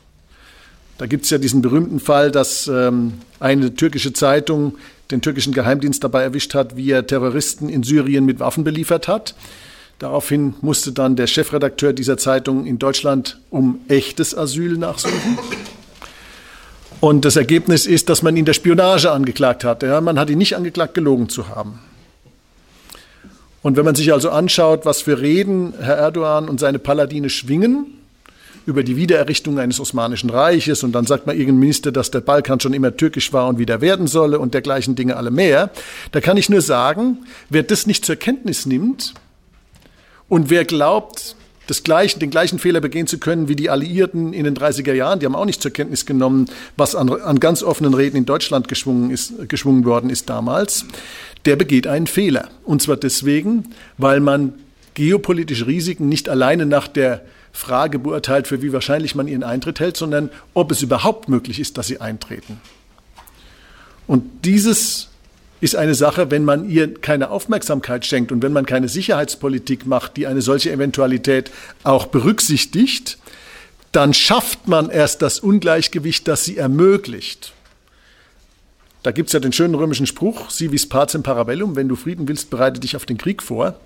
[0.99, 4.77] Da gibt es ja diesen berühmten Fall, dass ähm, eine türkische Zeitung
[5.11, 9.35] den türkischen Geheimdienst dabei erwischt hat, wie er Terroristen in Syrien mit Waffen beliefert hat.
[9.97, 15.37] Daraufhin musste dann der Chefredakteur dieser Zeitung in Deutschland um echtes Asyl nachsuchen.
[17.01, 19.83] Und das Ergebnis ist, dass man ihn der Spionage angeklagt hat.
[19.83, 21.79] Ja, man hat ihn nicht angeklagt, gelogen zu haben.
[23.61, 27.98] Und wenn man sich also anschaut, was für Reden Herr Erdogan und seine Paladine schwingen,
[28.65, 32.59] über die Wiedererrichtung eines Osmanischen Reiches und dann sagt man irgendein Minister, dass der Balkan
[32.59, 35.71] schon immer türkisch war und wieder werden solle und dergleichen Dinge alle mehr.
[36.11, 39.13] Da kann ich nur sagen, wer das nicht zur Kenntnis nimmt
[40.27, 41.35] und wer glaubt,
[41.69, 45.19] das gleiche, den gleichen Fehler begehen zu können wie die Alliierten in den 30er Jahren,
[45.19, 46.45] die haben auch nicht zur Kenntnis genommen,
[46.77, 50.85] was an, an ganz offenen Reden in Deutschland geschwungen, ist, geschwungen worden ist damals,
[51.45, 52.49] der begeht einen Fehler.
[52.63, 53.65] Und zwar deswegen,
[53.99, 54.53] weil man
[54.95, 57.21] geopolitische Risiken nicht alleine nach der
[57.51, 61.77] Frage beurteilt, für wie wahrscheinlich man ihren Eintritt hält, sondern ob es überhaupt möglich ist,
[61.77, 62.59] dass sie eintreten.
[64.07, 65.09] Und dieses
[65.61, 70.17] ist eine Sache, wenn man ihr keine Aufmerksamkeit schenkt und wenn man keine Sicherheitspolitik macht,
[70.17, 71.51] die eine solche Eventualität
[71.83, 73.17] auch berücksichtigt,
[73.91, 77.53] dann schafft man erst das Ungleichgewicht, das sie ermöglicht.
[79.03, 82.27] Da gibt es ja den schönen römischen Spruch, si vis pacem parabellum, wenn du Frieden
[82.27, 83.79] willst, bereite dich auf den Krieg vor.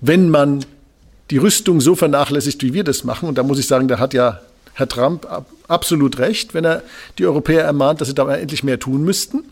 [0.00, 0.64] Wenn man
[1.30, 3.28] die Rüstung so vernachlässigt, wie wir das machen.
[3.28, 4.40] Und da muss ich sagen, da hat ja
[4.74, 5.26] Herr Trump
[5.68, 6.82] absolut recht, wenn er
[7.18, 9.44] die Europäer ermahnt, dass sie da endlich mehr tun müssten.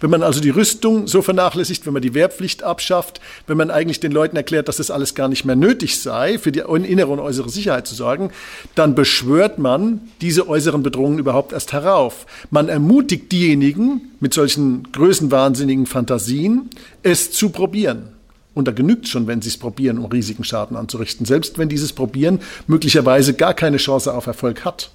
[0.00, 4.00] Wenn man also die Rüstung so vernachlässigt, wenn man die Wehrpflicht abschafft, wenn man eigentlich
[4.00, 7.20] den Leuten erklärt, dass das alles gar nicht mehr nötig sei, für die innere und
[7.20, 8.30] äußere Sicherheit zu sorgen,
[8.74, 12.26] dann beschwört man diese äußeren Bedrohungen überhaupt erst herauf.
[12.50, 16.70] Man ermutigt diejenigen mit solchen größenwahnsinnigen Fantasien,
[17.02, 18.19] es zu probieren.
[18.60, 21.24] Und da genügt schon, wenn Sie es probieren, um riesigen Schaden anzurichten.
[21.24, 24.90] Selbst wenn dieses Probieren möglicherweise gar keine Chance auf Erfolg hat.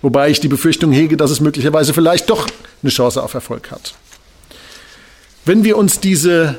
[0.00, 2.48] Wobei ich die Befürchtung hege, dass es möglicherweise vielleicht doch
[2.82, 3.92] eine Chance auf Erfolg hat.
[5.44, 6.58] Wenn wir uns diese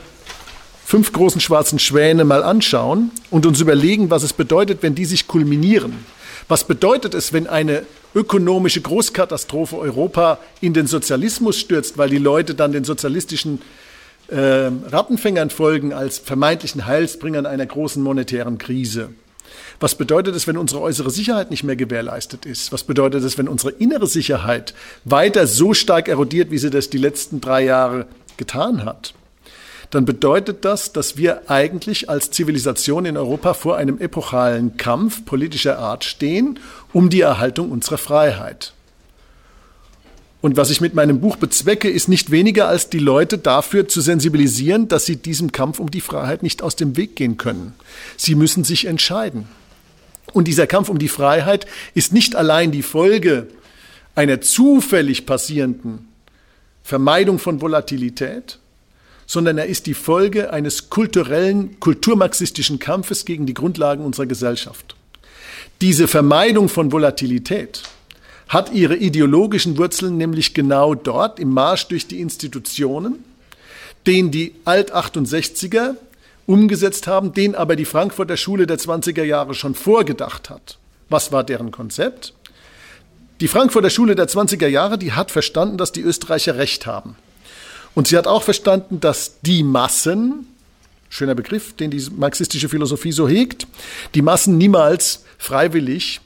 [0.86, 5.26] fünf großen schwarzen Schwäne mal anschauen und uns überlegen, was es bedeutet, wenn die sich
[5.26, 6.06] kulminieren.
[6.48, 12.54] Was bedeutet es, wenn eine ökonomische Großkatastrophe Europa in den Sozialismus stürzt, weil die Leute
[12.54, 13.64] dann den sozialistischen
[14.32, 19.10] äh, Rattenfängern folgen als vermeintlichen Heilsbringern einer großen monetären Krise.
[19.80, 22.72] Was bedeutet es, wenn unsere äußere Sicherheit nicht mehr gewährleistet ist?
[22.72, 24.74] Was bedeutet es, wenn unsere innere Sicherheit
[25.04, 28.06] weiter so stark erodiert, wie sie das die letzten drei Jahre
[28.38, 29.14] getan hat?
[29.90, 35.80] Dann bedeutet das, dass wir eigentlich als Zivilisation in Europa vor einem epochalen Kampf politischer
[35.80, 36.60] Art stehen
[36.94, 38.74] um die Erhaltung unserer Freiheit.
[40.42, 44.02] Und was ich mit meinem Buch bezwecke, ist nicht weniger als die Leute dafür zu
[44.02, 47.74] sensibilisieren, dass sie diesem Kampf um die Freiheit nicht aus dem Weg gehen können.
[48.18, 49.48] Sie müssen sich entscheiden.
[50.34, 53.48] Und dieser Kampf um die Freiheit ist nicht allein die Folge
[54.16, 56.08] einer zufällig passierenden
[56.84, 58.58] Vermeidung von Volatilität,
[59.28, 64.96] sondern er ist die Folge eines kulturellen, kulturmarxistischen Kampfes gegen die Grundlagen unserer Gesellschaft.
[65.82, 67.84] Diese Vermeidung von Volatilität
[68.52, 73.24] hat ihre ideologischen Wurzeln nämlich genau dort im Marsch durch die Institutionen,
[74.06, 75.96] den die Alt-68er
[76.48, 80.78] umgesetzt haben, den aber die Frankfurter Schule der 20er Jahre schon vorgedacht hat.
[81.08, 82.34] Was war deren Konzept?
[83.40, 87.16] Die Frankfurter Schule der 20er Jahre, die hat verstanden, dass die Österreicher Recht haben.
[87.96, 90.46] Und sie hat auch verstanden, dass die Massen,
[91.10, 93.66] schöner Begriff, den die marxistische Philosophie so hegt,
[94.14, 96.20] die Massen niemals freiwillig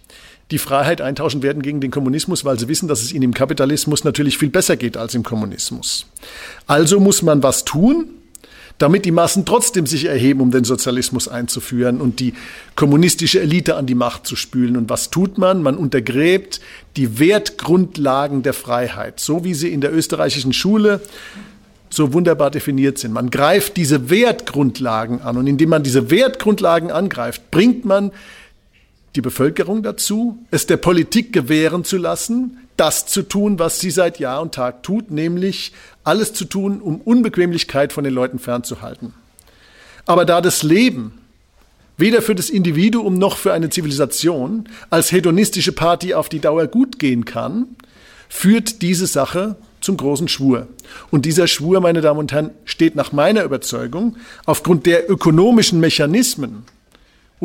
[0.51, 4.03] die Freiheit eintauschen werden gegen den Kommunismus, weil sie wissen, dass es ihnen im Kapitalismus
[4.03, 6.05] natürlich viel besser geht als im Kommunismus.
[6.67, 8.09] Also muss man was tun,
[8.77, 12.33] damit die Massen trotzdem sich erheben, um den Sozialismus einzuführen und die
[12.75, 14.75] kommunistische Elite an die Macht zu spülen.
[14.75, 15.63] Und was tut man?
[15.63, 16.59] Man untergräbt
[16.97, 20.99] die Wertgrundlagen der Freiheit, so wie sie in der österreichischen Schule
[21.89, 23.13] so wunderbar definiert sind.
[23.13, 28.11] Man greift diese Wertgrundlagen an und indem man diese Wertgrundlagen angreift, bringt man
[29.15, 34.19] die Bevölkerung dazu, es der Politik gewähren zu lassen, das zu tun, was sie seit
[34.19, 35.71] Jahr und Tag tut, nämlich
[36.03, 39.13] alles zu tun, um Unbequemlichkeit von den Leuten fernzuhalten.
[40.05, 41.13] Aber da das Leben
[41.97, 46.99] weder für das Individuum noch für eine Zivilisation als hedonistische Party auf die Dauer gut
[46.99, 47.67] gehen kann,
[48.27, 50.67] führt diese Sache zum großen Schwur.
[51.11, 56.63] Und dieser Schwur, meine Damen und Herren, steht nach meiner Überzeugung aufgrund der ökonomischen Mechanismen,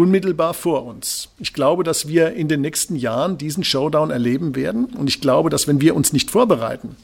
[0.00, 1.28] unmittelbar vor uns.
[1.38, 4.86] Ich glaube, dass wir in den nächsten Jahren diesen Showdown erleben werden.
[4.86, 6.96] Und ich glaube, dass wenn wir uns nicht vorbereiten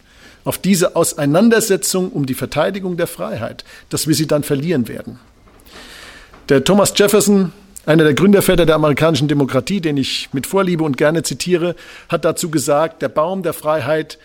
[0.45, 5.19] auf diese Auseinandersetzung um die Verteidigung der Freiheit, dass wir sie dann verlieren werden.
[6.49, 7.53] Der Thomas Jefferson,
[7.85, 11.75] einer der Gründerväter der amerikanischen Demokratie, den ich mit Vorliebe und gerne zitiere,
[12.09, 14.19] hat dazu gesagt, der Baum der Freiheit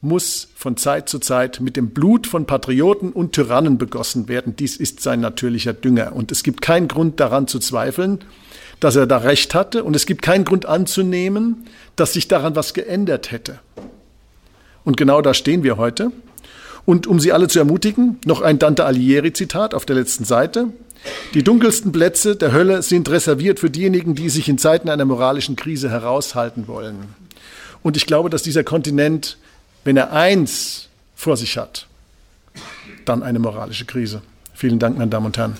[0.00, 4.54] muss von Zeit zu Zeit mit dem Blut von Patrioten und Tyrannen begossen werden.
[4.54, 6.14] Dies ist sein natürlicher Dünger.
[6.14, 8.20] Und es gibt keinen Grund daran zu zweifeln,
[8.78, 9.82] dass er da recht hatte.
[9.82, 11.64] Und es gibt keinen Grund anzunehmen,
[11.96, 13.58] dass sich daran was geändert hätte.
[14.84, 16.12] Und genau da stehen wir heute.
[16.86, 20.68] Und um Sie alle zu ermutigen, noch ein Dante Alighieri-Zitat auf der letzten Seite.
[21.34, 25.56] Die dunkelsten Plätze der Hölle sind reserviert für diejenigen, die sich in Zeiten einer moralischen
[25.56, 26.96] Krise heraushalten wollen.
[27.82, 29.38] Und ich glaube, dass dieser Kontinent
[29.84, 31.86] wenn er eins vor sich hat,
[33.04, 34.22] dann eine moralische Krise.
[34.54, 35.56] Vielen Dank, meine Damen und Herren.